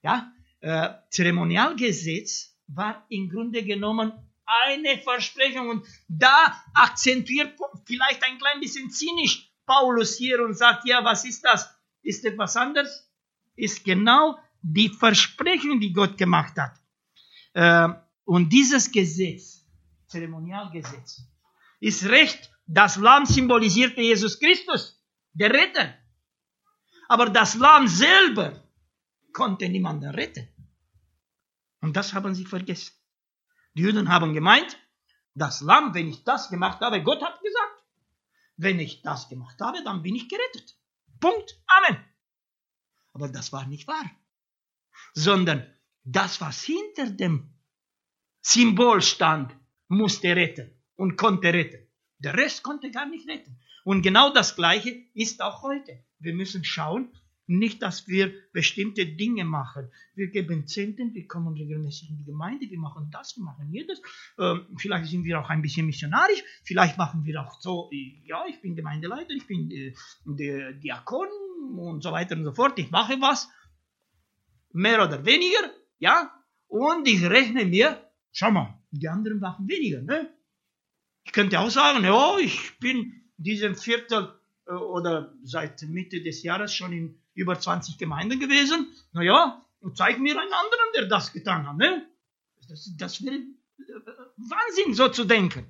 [0.00, 4.12] Ja, äh, Zeremonialgesetz war im Grunde genommen
[4.44, 11.04] eine Versprechung und da akzentuiert vielleicht ein klein bisschen zynisch Paulus hier und sagt, ja,
[11.04, 11.74] was ist das?
[12.02, 13.10] Ist etwas anderes?
[13.56, 16.78] Ist genau die Versprechung, die Gott gemacht hat.
[17.52, 19.66] Äh, und dieses Gesetz,
[20.06, 21.22] Zeremonialgesetz,
[21.80, 24.95] ist recht, das Lamm symbolisierte Jesus Christus
[25.36, 25.94] der Retter.
[27.08, 28.62] Aber das Lamm selber
[29.32, 30.48] konnte niemanden retten.
[31.80, 32.94] Und das haben sie vergessen.
[33.74, 34.76] Die Juden haben gemeint,
[35.34, 37.84] das Lamm, wenn ich das gemacht habe, Gott hat gesagt,
[38.56, 40.76] wenn ich das gemacht habe, dann bin ich gerettet.
[41.20, 41.60] Punkt.
[41.66, 42.02] Amen.
[43.12, 44.10] Aber das war nicht wahr.
[45.12, 45.66] Sondern
[46.04, 47.54] das, was hinter dem
[48.40, 49.54] Symbol stand,
[49.88, 51.86] musste retten und konnte retten.
[52.18, 53.60] Der Rest konnte gar nicht retten.
[53.86, 56.02] Und genau das Gleiche ist auch heute.
[56.18, 57.12] Wir müssen schauen,
[57.46, 59.92] nicht, dass wir bestimmte Dinge machen.
[60.16, 64.02] Wir geben Zehnten, wir kommen regelmäßig in die Gemeinde, wir machen das, wir machen jedes.
[64.40, 67.88] Ähm, vielleicht sind wir auch ein bisschen missionarisch, vielleicht machen wir auch so,
[68.24, 71.28] ja, ich bin Gemeindeleiter, ich bin äh, der Diakon
[71.78, 73.48] und so weiter und so fort, ich mache was,
[74.72, 75.70] mehr oder weniger,
[76.00, 76.32] ja,
[76.66, 80.02] und ich rechne mir, schau mal, die anderen machen weniger.
[80.02, 80.28] Ne?
[81.22, 86.74] Ich könnte auch sagen, ja, ich bin diesem Viertel äh, oder seit Mitte des Jahres
[86.74, 88.88] schon in über 20 Gemeinden gewesen.
[89.12, 91.76] Naja, und zeig mir einen anderen, der das getan hat.
[91.76, 92.08] Ne?
[92.68, 93.42] Das, das wäre äh,
[94.36, 95.66] Wahnsinn, so zu denken.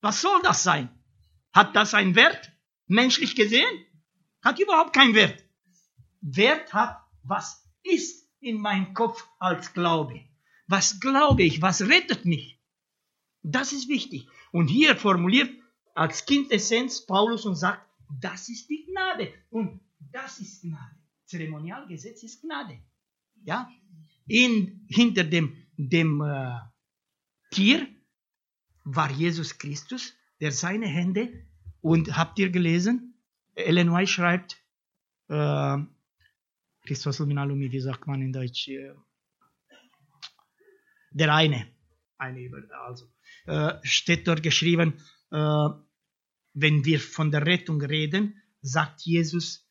[0.00, 0.88] Was soll das sein?
[1.52, 2.52] Hat das einen Wert?
[2.86, 3.84] Menschlich gesehen?
[4.42, 5.42] Hat überhaupt keinen Wert.
[6.20, 10.20] Wert hat, was ist in meinem Kopf als Glaube.
[10.66, 11.62] Was glaube ich?
[11.62, 12.60] Was rettet mich?
[13.42, 14.28] Das ist wichtig.
[14.52, 15.50] Und hier formuliert
[15.96, 17.80] als Quintessenz Paulus und sagt,
[18.20, 19.32] das ist die Gnade.
[19.50, 20.94] Und das ist Gnade.
[21.24, 22.78] Zeremonialgesetz ist Gnade.
[23.44, 23.68] Ja?
[24.26, 26.58] In, hinter dem, dem äh,
[27.50, 27.88] Tier
[28.84, 31.46] war Jesus Christus, der seine Hände,
[31.80, 33.14] und habt ihr gelesen?
[33.54, 34.58] Ellen White schreibt,
[35.28, 35.78] äh,
[36.86, 38.68] Christos Luminalumi, wie sagt man in Deutsch?
[38.68, 38.94] Äh,
[41.10, 41.66] der eine,
[42.18, 42.50] eine
[42.84, 43.06] also,
[43.46, 45.68] äh, steht dort geschrieben, äh,
[46.58, 49.68] wenn wir von der Rettung reden, sagt Jesus,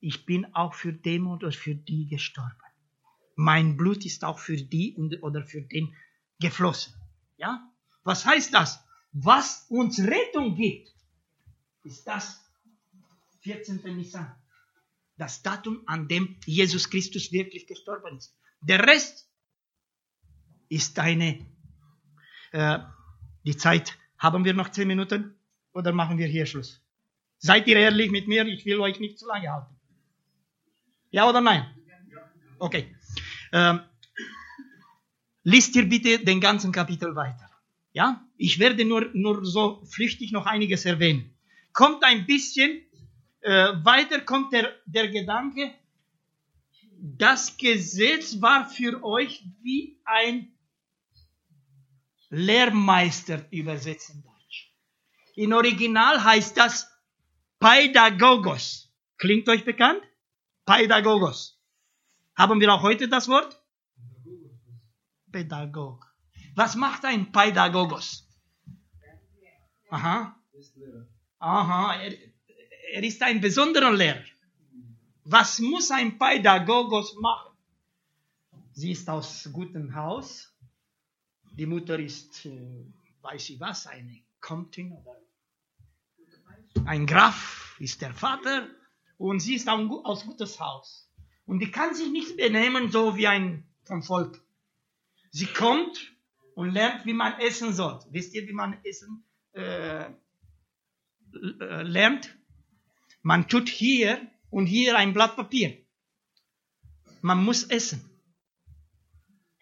[0.00, 2.60] ich bin auch für den oder für die gestorben.
[3.36, 5.96] Mein Blut ist auch für die oder für den
[6.38, 6.94] geflossen.
[7.38, 7.66] Ja?
[8.04, 8.84] Was heißt das?
[9.12, 10.90] Was uns Rettung gibt,
[11.84, 12.44] ist das
[13.40, 13.80] 14.
[13.96, 14.30] Nissan.
[15.16, 18.36] Das Datum, an dem Jesus Christus wirklich gestorben ist.
[18.60, 19.26] Der Rest
[20.68, 21.46] ist eine,
[22.52, 22.78] äh,
[23.42, 25.35] die Zeit, haben wir noch zehn Minuten
[25.76, 26.82] oder machen wir hier Schluss?
[27.38, 28.46] Seid ihr ehrlich mit mir?
[28.46, 29.74] Ich will euch nicht zu lange halten.
[31.10, 31.66] Ja oder nein?
[32.58, 32.96] Okay.
[33.52, 33.80] Ähm,
[35.44, 37.50] liest ihr bitte den ganzen Kapitel weiter.
[37.92, 38.26] Ja?
[38.36, 41.36] Ich werde nur, nur so flüchtig noch einiges erwähnen.
[41.72, 42.82] Kommt ein bisschen
[43.40, 45.72] äh, weiter, kommt der, der Gedanke,
[46.98, 50.52] das Gesetz war für euch wie ein
[52.30, 54.35] Lehrmeister übersetzt in Deutsch.
[55.36, 56.90] In Original heißt das
[57.60, 58.90] Pädagogos.
[59.18, 60.02] Klingt euch bekannt?
[60.64, 61.60] Pädagogos.
[62.34, 63.62] Haben wir auch heute das Wort?
[65.30, 66.06] Pädagog.
[66.54, 68.26] Was macht ein Pädagogos?
[69.90, 70.40] Aha.
[71.38, 72.14] Aha, er,
[72.94, 74.24] er ist ein besonderer Lehrer.
[75.24, 77.52] Was muss ein Pädagogos machen?
[78.72, 80.50] Sie ist aus gutem Haus.
[81.52, 82.86] Die Mutter ist, äh,
[83.20, 85.25] weiß ich was, eine Comtin oder
[86.84, 88.68] ein Graf ist der Vater
[89.16, 91.10] und sie ist aus gutes Haus.
[91.46, 94.42] Und die kann sich nicht benehmen so wie ein vom Volk.
[95.30, 96.14] Sie kommt
[96.54, 98.00] und lernt, wie man essen soll.
[98.10, 100.10] Wisst ihr, wie man essen äh,
[101.32, 102.36] lernt?
[103.22, 104.20] Man tut hier
[104.50, 105.84] und hier ein Blatt Papier.
[107.20, 108.10] Man muss essen.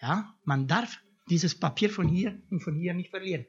[0.00, 0.98] Ja, man darf
[1.28, 3.46] dieses Papier von hier und von hier nicht verlieren.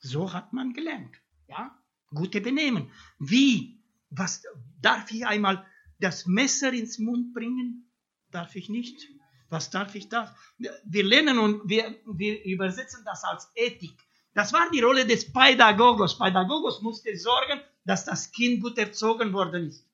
[0.00, 1.14] So hat man gelernt.
[1.46, 1.79] Ja,
[2.14, 2.90] gute Benehmen.
[3.18, 3.78] Wie?
[4.10, 4.42] Was
[4.80, 5.64] darf ich einmal
[5.98, 7.90] das Messer ins Mund bringen?
[8.30, 9.08] Darf ich nicht?
[9.48, 10.34] Was darf ich da?
[10.58, 13.96] Wir lernen und wir, wir übersetzen das als Ethik.
[14.34, 16.18] Das war die Rolle des Pädagogos.
[16.18, 19.84] Pädagogos musste sorgen, dass das Kind gut erzogen worden ist.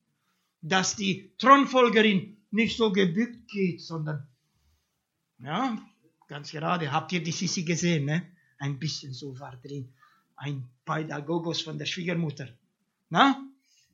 [0.61, 4.27] Dass die Thronfolgerin nicht so gebückt geht, sondern,
[5.39, 5.77] ja,
[6.27, 8.31] ganz gerade, habt ihr die Sissi gesehen, ne?
[8.59, 9.93] Ein bisschen so war drin.
[10.37, 12.47] Ein Pädagogos von der Schwiegermutter.
[13.09, 13.43] Na?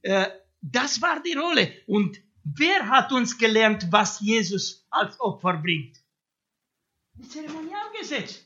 [0.02, 0.28] Äh,
[0.62, 1.74] das war die Rolle.
[1.88, 6.02] Und wer hat uns gelernt, was Jesus als Opfer bringt?
[7.16, 8.46] Das Zeremonialgesetz.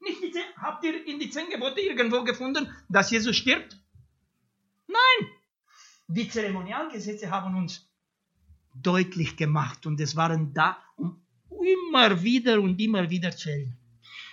[0.00, 3.78] Nicht die, habt ihr in die zehn Gebote irgendwo gefunden, dass Jesus stirbt?
[4.86, 5.30] Nein.
[6.08, 7.88] Die Zeremonialgesetze haben uns
[8.74, 13.78] deutlich gemacht und es waren da, um immer wieder und immer wieder zu erinnern.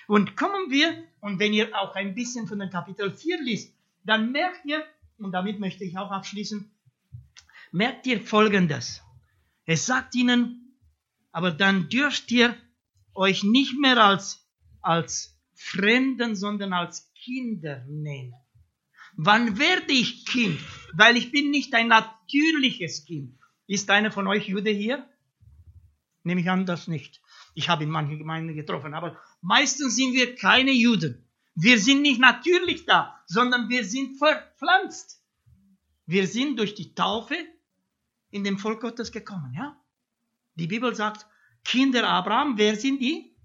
[0.07, 4.31] Und kommen wir, und wenn ihr auch ein bisschen von dem Kapitel 4 liest, dann
[4.31, 4.83] merkt ihr,
[5.17, 6.71] und damit möchte ich auch abschließen,
[7.71, 9.01] merkt ihr Folgendes.
[9.65, 10.77] Es sagt ihnen,
[11.31, 12.55] aber dann dürft ihr
[13.13, 14.47] euch nicht mehr als,
[14.81, 18.33] als Fremden, sondern als Kinder nennen.
[19.15, 20.59] Wann werde ich Kind?
[20.93, 23.37] Weil ich bin nicht ein natürliches Kind.
[23.67, 25.05] Ist einer von euch Jude hier?
[26.23, 27.21] Nehme ich an, das nicht.
[27.53, 31.25] Ich habe in manchen Gemeinden getroffen, aber meistens sind wir keine Juden.
[31.55, 35.21] Wir sind nicht natürlich da, sondern wir sind verpflanzt.
[36.05, 37.35] Wir sind durch die Taufe
[38.31, 39.75] in dem Volk Gottes gekommen, ja?
[40.55, 41.25] Die Bibel sagt,
[41.63, 43.35] Kinder Abraham, wer sind die?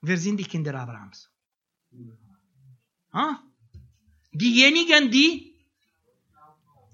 [0.00, 1.30] Wer sind die Kinder Abrahams?
[3.12, 3.42] Ha?
[4.32, 5.54] Diejenigen, die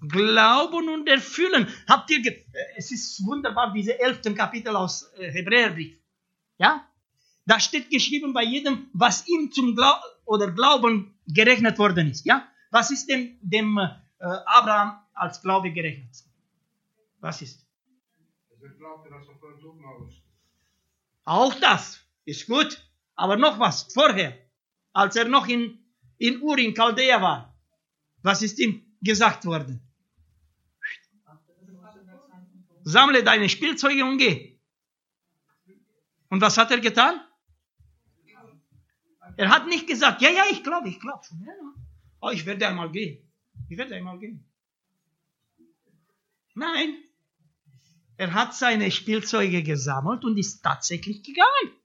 [0.08, 1.68] glauben und erfüllen.
[1.88, 2.44] Habt ihr,
[2.76, 5.98] es ist wunderbar, diese elften Kapitel aus äh, Hebräerbrief.
[6.58, 6.88] Ja?
[7.46, 9.94] Da steht geschrieben bei jedem, was ihm zum Glau
[10.24, 12.24] oder Glauben gerechnet worden ist.
[12.24, 12.48] Ja?
[12.70, 13.90] Was ist dem, dem äh,
[14.46, 16.24] Abraham als Glaube gerechnet?
[17.20, 17.64] Was ist?
[21.24, 22.80] Auch das ist gut.
[23.16, 24.36] Aber noch was, vorher,
[24.92, 25.78] als er noch in,
[26.18, 27.54] in Ur in Chaldea war,
[28.22, 29.80] was ist ihm gesagt worden?
[32.82, 34.53] Sammle deine Spielzeuge und geh.
[36.34, 37.20] Und was hat er getan?
[39.36, 41.40] Er hat nicht gesagt, ja, ja, ich glaube, ich glaube schon.
[41.44, 41.52] Ja.
[42.20, 43.32] Oh, ich werde einmal gehen.
[43.68, 44.44] Ich werde einmal gehen.
[46.54, 46.96] Nein,
[48.16, 51.78] er hat seine Spielzeuge gesammelt und ist tatsächlich gegangen.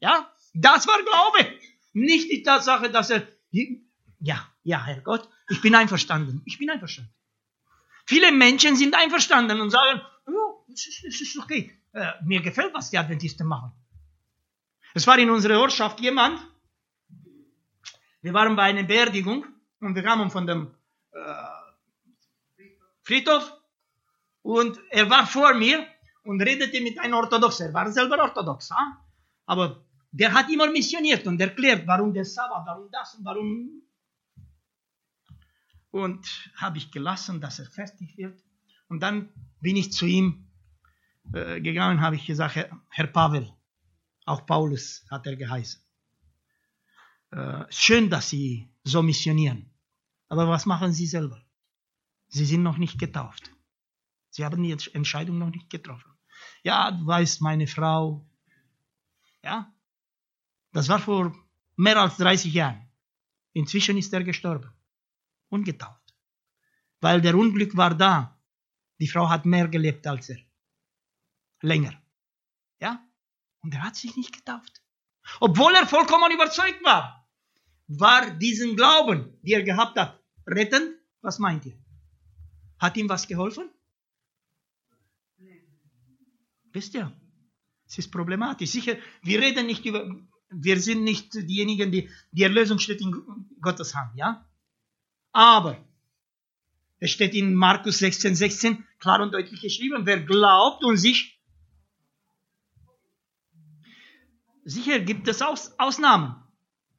[0.00, 1.50] Ja, das war Glaube.
[1.94, 6.42] Nicht die Tatsache, dass er, ja, ja, Herrgott, ich bin einverstanden.
[6.44, 7.14] Ich bin einverstanden.
[8.04, 11.77] Viele Menschen sind einverstanden und sagen, oh, es ist, es ist okay.
[11.92, 13.72] Äh, mir gefällt, was die Adventisten machen.
[14.94, 16.38] Es war in unserer Ortschaft jemand,
[18.20, 19.46] wir waren bei einer Beerdigung
[19.80, 20.74] und wir kamen von dem
[21.12, 21.18] äh,
[23.02, 23.52] Friedhof
[24.42, 25.86] und er war vor mir
[26.24, 27.68] und redete mit einem Orthodoxen.
[27.68, 29.04] Er war selber orthodox, ha?
[29.46, 33.82] aber der hat immer missioniert und erklärt, warum der Sabbat, warum das und warum.
[35.90, 38.42] Und habe ich gelassen, dass er fertig wird.
[38.88, 39.30] Und dann
[39.60, 40.47] bin ich zu ihm
[41.32, 43.52] äh, gegangen, habe ich gesagt, Herr, Herr Pavel,
[44.24, 45.80] auch Paulus hat er geheißen.
[47.30, 49.70] Äh, schön, dass Sie so missionieren.
[50.28, 51.42] Aber was machen Sie selber?
[52.28, 53.50] Sie sind noch nicht getauft.
[54.30, 56.12] Sie haben die Entscheidung noch nicht getroffen.
[56.62, 58.26] Ja, du weißt, meine Frau,
[59.42, 59.72] ja,
[60.72, 61.34] das war vor
[61.76, 62.88] mehr als 30 Jahren.
[63.52, 64.70] Inzwischen ist er gestorben.
[65.48, 66.14] Ungetauft.
[67.00, 68.38] Weil der Unglück war da.
[69.00, 70.47] Die Frau hat mehr gelebt als er.
[71.60, 72.00] Länger.
[72.80, 73.04] Ja?
[73.60, 74.82] Und er hat sich nicht getauft.
[75.40, 77.28] Obwohl er vollkommen überzeugt war,
[77.88, 80.94] war diesen Glauben, die er gehabt hat, rettend?
[81.20, 81.76] Was meint ihr?
[82.78, 83.68] Hat ihm was geholfen?
[86.72, 87.12] Wisst ihr?
[87.86, 88.70] Es ist problematisch.
[88.70, 90.08] Sicher, wir reden nicht über,
[90.50, 93.12] wir sind nicht diejenigen, die, die Erlösung steht in
[93.60, 94.46] Gottes Hand, ja?
[95.32, 95.82] Aber,
[97.00, 101.37] es steht in Markus 16, 16 klar und deutlich geschrieben, wer glaubt und sich,
[104.68, 106.36] sicher gibt es Aus, Ausnahmen.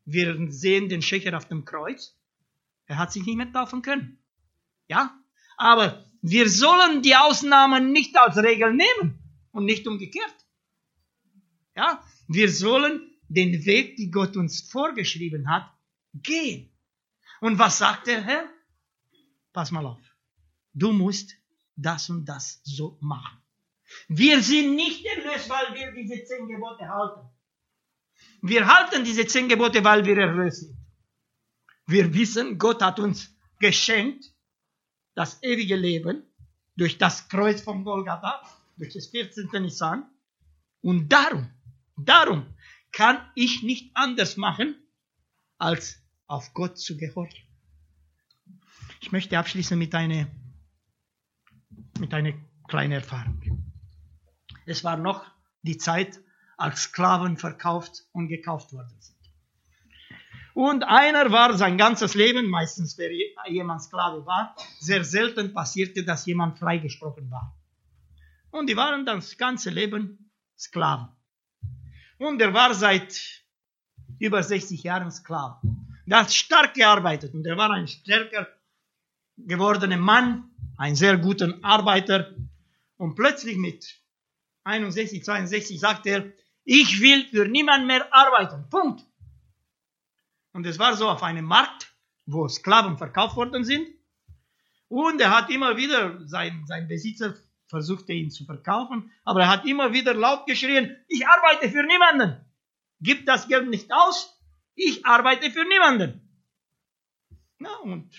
[0.05, 2.17] Wir sehen den Schächer auf dem Kreuz.
[2.87, 4.17] Er hat sich nicht mehr taufen können.
[4.87, 5.15] Ja?
[5.57, 9.19] Aber wir sollen die Ausnahmen nicht als Regel nehmen
[9.51, 10.35] und nicht umgekehrt.
[11.75, 12.03] Ja?
[12.27, 15.71] Wir sollen den Weg, die Gott uns vorgeschrieben hat,
[16.13, 16.71] gehen.
[17.39, 18.49] Und was sagt der Herr?
[19.53, 20.01] Pass mal auf.
[20.73, 21.35] Du musst
[21.75, 23.41] das und das so machen.
[24.07, 27.28] Wir sind nicht erlöst, weil wir diese zehn Gebote halten.
[28.41, 30.77] Wir halten diese zehn Gebote, weil wir erlöst sind.
[31.85, 34.25] Wir wissen, Gott hat uns geschenkt
[35.15, 36.23] das ewige Leben
[36.77, 38.41] durch das Kreuz von Golgatha,
[38.77, 39.49] durch das 14.
[39.61, 40.09] Nissan.
[40.81, 41.49] Und darum,
[41.97, 42.45] darum
[42.91, 44.75] kann ich nicht anders machen,
[45.57, 47.43] als auf Gott zu gehorchen.
[49.01, 50.27] Ich möchte abschließen mit einer,
[51.99, 52.33] mit einer
[52.67, 53.73] kleinen Erfahrung.
[54.65, 55.25] Es war noch
[55.63, 56.21] die Zeit,
[56.59, 59.15] als Sklaven verkauft und gekauft worden sind.
[60.53, 63.11] Und einer war sein ganzes Leben, meistens wer
[63.47, 67.55] jemand Sklave war, sehr selten passierte, dass jemand freigesprochen war.
[68.51, 71.07] Und die waren das ganze Leben Sklaven.
[72.17, 73.41] Und er war seit
[74.19, 75.61] über 60 Jahren Sklave.
[76.07, 78.47] Er hat stark gearbeitet und er war ein stärker
[79.37, 82.35] gewordener Mann, ein sehr guter Arbeiter.
[82.97, 84.01] Und plötzlich mit
[84.65, 86.33] 61, 62 sagt er,
[86.63, 88.69] ich will für niemand mehr arbeiten.
[88.69, 89.05] Punkt.
[90.53, 91.93] Und es war so auf einem Markt,
[92.25, 93.87] wo Sklaven verkauft worden sind.
[94.87, 97.35] Und er hat immer wieder, sein, sein Besitzer
[97.67, 102.43] versuchte ihn zu verkaufen, aber er hat immer wieder laut geschrien, ich arbeite für niemanden.
[102.99, 104.35] Gib das Geld nicht aus,
[104.75, 106.21] ich arbeite für niemanden.
[107.59, 108.11] Na, und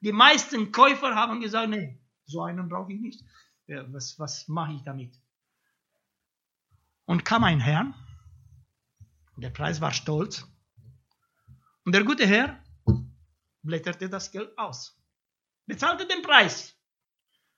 [0.00, 3.24] die meisten Käufer haben gesagt, nee, so einen brauche ich nicht.
[3.66, 5.14] Ja, was, was mache ich damit?
[7.06, 7.92] Und kam ein Herr,
[9.36, 10.46] der Preis war stolz,
[11.84, 12.62] und der gute Herr
[13.62, 14.98] blätterte das Geld aus,
[15.66, 16.74] bezahlte den Preis.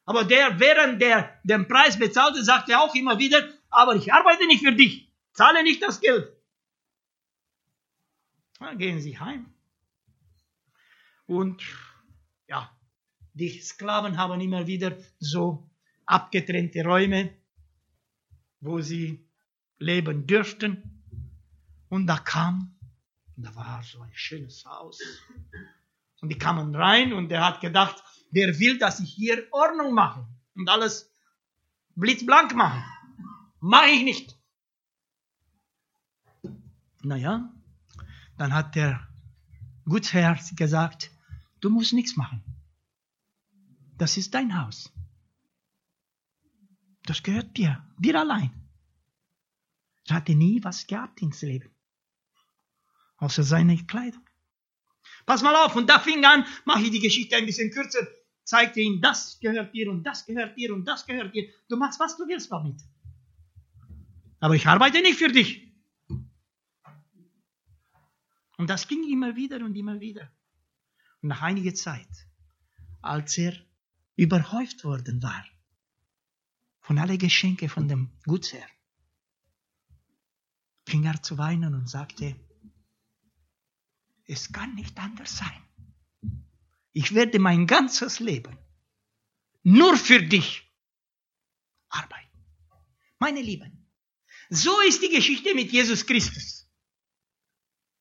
[0.04, 4.64] Aber der, während der den Preis bezahlte, sagte auch immer wieder, aber ich arbeite nicht
[4.64, 6.32] für dich, zahle nicht das Geld.
[8.58, 9.52] Dann gehen sie heim.
[11.26, 11.62] Und
[12.48, 12.70] ja,
[13.34, 15.68] die Sklaven haben immer wieder so
[16.06, 17.34] abgetrennte Räume,
[18.60, 19.25] wo sie
[19.78, 21.02] leben dürften.
[21.88, 22.76] Und da kam,
[23.36, 25.00] und da war so ein schönes Haus.
[26.20, 30.26] Und die kamen rein und er hat gedacht, der will, dass ich hier Ordnung mache
[30.54, 31.10] und alles
[31.94, 32.82] blitzblank mache.
[33.60, 34.38] Mache ich nicht.
[37.02, 37.52] Naja,
[38.36, 39.06] dann hat der
[39.84, 41.10] Gutsherr gesagt,
[41.60, 42.42] du musst nichts machen.
[43.96, 44.92] Das ist dein Haus.
[47.04, 48.65] Das gehört dir, dir allein.
[50.08, 51.70] Er hatte nie was gehabt ins Leben.
[53.18, 54.24] Außer seine Kleidung.
[55.24, 58.06] Pass mal auf, und da fing an, mache ich die Geschichte ein bisschen kürzer,
[58.44, 61.48] zeigte ihm, das gehört dir und das gehört dir und das gehört dir.
[61.68, 62.80] Du machst, was du willst damit.
[64.38, 65.66] Aber ich arbeite nicht für dich.
[68.58, 70.30] Und das ging immer wieder und immer wieder.
[71.22, 72.08] Und nach einiger Zeit,
[73.02, 73.54] als er
[74.16, 75.44] überhäuft worden war
[76.80, 78.66] von alle Geschenke von dem Gutsherr,
[80.86, 82.36] fing er zu weinen und sagte,
[84.26, 85.62] es kann nicht anders sein.
[86.92, 88.56] Ich werde mein ganzes Leben
[89.62, 90.72] nur für dich
[91.88, 92.44] arbeiten.
[93.18, 93.90] Meine Lieben,
[94.48, 96.70] so ist die Geschichte mit Jesus Christus.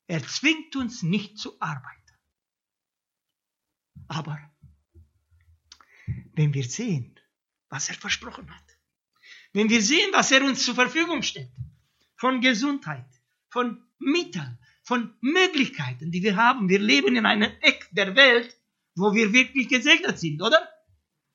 [0.08, 2.14] Er zwingt uns nicht zu arbeiten.
[4.08, 4.38] Aber
[6.34, 7.20] wenn wir sehen,
[7.70, 8.78] was er versprochen hat,
[9.54, 11.52] wenn wir sehen, was er uns zur Verfügung stellt,
[12.26, 13.06] von Gesundheit,
[13.50, 16.70] von Mitteln, von Möglichkeiten, die wir haben.
[16.70, 18.60] Wir leben in einem Eck der Welt,
[18.96, 20.58] wo wir wirklich gesegnet sind, oder?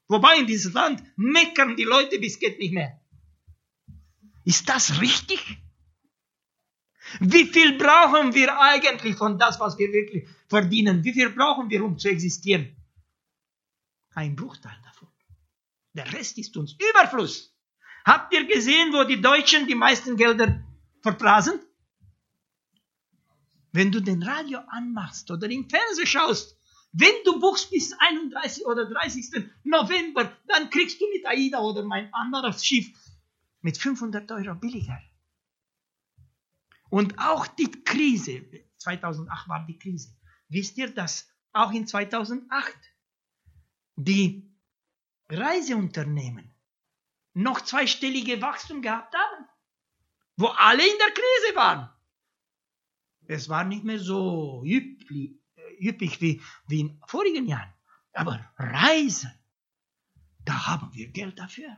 [0.09, 3.01] Wobei in diesem Land meckern die Leute bis geht nicht mehr.
[4.45, 5.62] Ist das richtig?
[7.20, 11.05] Wie viel brauchen wir eigentlich von das, was wir wirklich verdienen?
[11.05, 12.74] Wie viel brauchen wir, um zu existieren?
[14.16, 15.07] Ein Bruchteil davon.
[15.93, 17.57] Der Rest ist uns Überfluss.
[18.05, 20.64] Habt ihr gesehen, wo die Deutschen die meisten Gelder
[21.03, 21.61] verprasen?
[23.72, 26.57] Wenn du den Radio anmachst oder im Fernsehen schaust,
[26.92, 29.48] wenn du buchst bis 31 oder 30.
[29.62, 32.88] November, dann kriegst du mit AIDA oder mein anderes Schiff
[33.61, 35.01] mit 500 Euro billiger.
[36.88, 38.42] Und auch die Krise,
[38.78, 40.16] 2008 war die Krise.
[40.48, 42.76] Wisst ihr, dass auch in 2008
[43.94, 44.51] die
[45.28, 46.53] Reiseunternehmen
[47.34, 49.46] noch zweistellige Wachstum gehabt haben,
[50.41, 51.91] wo alle in der Krise waren.
[53.26, 55.38] Es war nicht mehr so üppig,
[55.78, 57.72] üppig wie, wie in vorigen Jahren.
[58.12, 59.32] Aber Reisen,
[60.45, 61.76] da haben wir Geld dafür.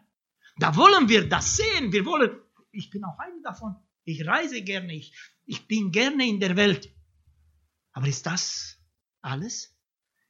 [0.57, 1.93] Da wollen wir das sehen.
[1.93, 2.41] Wir wollen,
[2.71, 3.77] ich bin auch einer davon.
[4.05, 5.13] Ich reise gerne, ich,
[5.45, 6.91] ich bin gerne in der Welt.
[7.93, 8.79] Aber ist das
[9.21, 9.77] alles?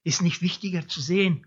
[0.05, 1.47] Ist nicht wichtiger zu sehen,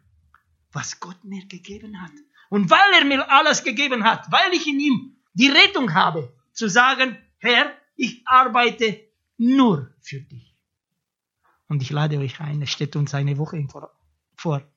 [0.72, 2.14] was Gott mir gegeben hat.
[2.50, 6.70] Und weil er mir alles gegeben hat, weil ich in ihm die Rettung habe, zu
[6.70, 9.00] sagen, Herr, ich arbeite
[9.38, 10.56] nur für dich.
[11.68, 13.68] Und ich lade euch ein, es steht uns eine Woche
[14.36, 14.72] vor.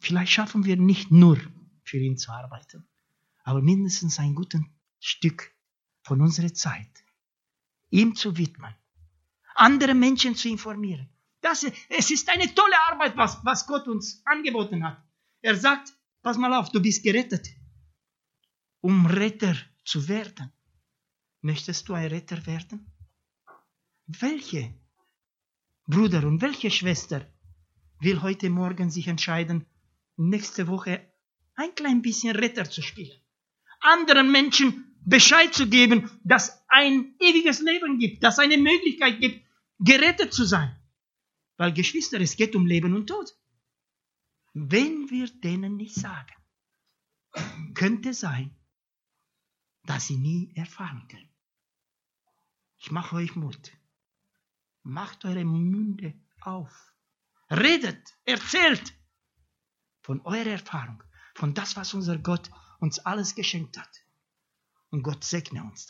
[0.00, 1.38] Vielleicht schaffen wir nicht nur
[1.82, 2.86] für ihn zu arbeiten,
[3.44, 4.60] aber mindestens ein gutes
[5.00, 5.52] Stück
[6.02, 7.04] von unserer Zeit
[7.90, 8.74] ihm zu widmen,
[9.54, 11.08] andere Menschen zu informieren.
[11.40, 15.02] Das, es ist eine tolle Arbeit, was, was Gott uns angeboten hat.
[15.40, 17.48] Er sagt, pass mal auf, du bist gerettet,
[18.80, 20.52] um Retter zu werden.
[21.40, 22.90] Möchtest du ein Retter werden?
[24.06, 24.74] Welche
[25.86, 27.26] Bruder und welche Schwester
[28.00, 29.66] will heute Morgen sich entscheiden,
[30.16, 31.12] nächste Woche
[31.54, 33.20] ein klein bisschen Retter zu spielen?
[33.80, 39.46] Anderen Menschen Bescheid zu geben, dass ein ewiges Leben gibt, dass eine Möglichkeit gibt,
[39.78, 40.76] gerettet zu sein.
[41.56, 43.34] Weil Geschwister, es geht um Leben und Tod.
[44.52, 46.34] Wenn wir denen nicht sagen,
[47.74, 48.57] könnte sein,
[49.88, 51.30] dass sie nie erfahren können.
[52.76, 53.72] Ich mache euch Mut.
[54.82, 56.12] Macht eure Munde
[56.42, 56.92] auf.
[57.50, 58.94] Redet, erzählt
[60.02, 61.02] von eurer Erfahrung,
[61.34, 62.50] von das, was unser Gott
[62.80, 64.04] uns alles geschenkt hat.
[64.90, 65.86] Und Gott segne uns.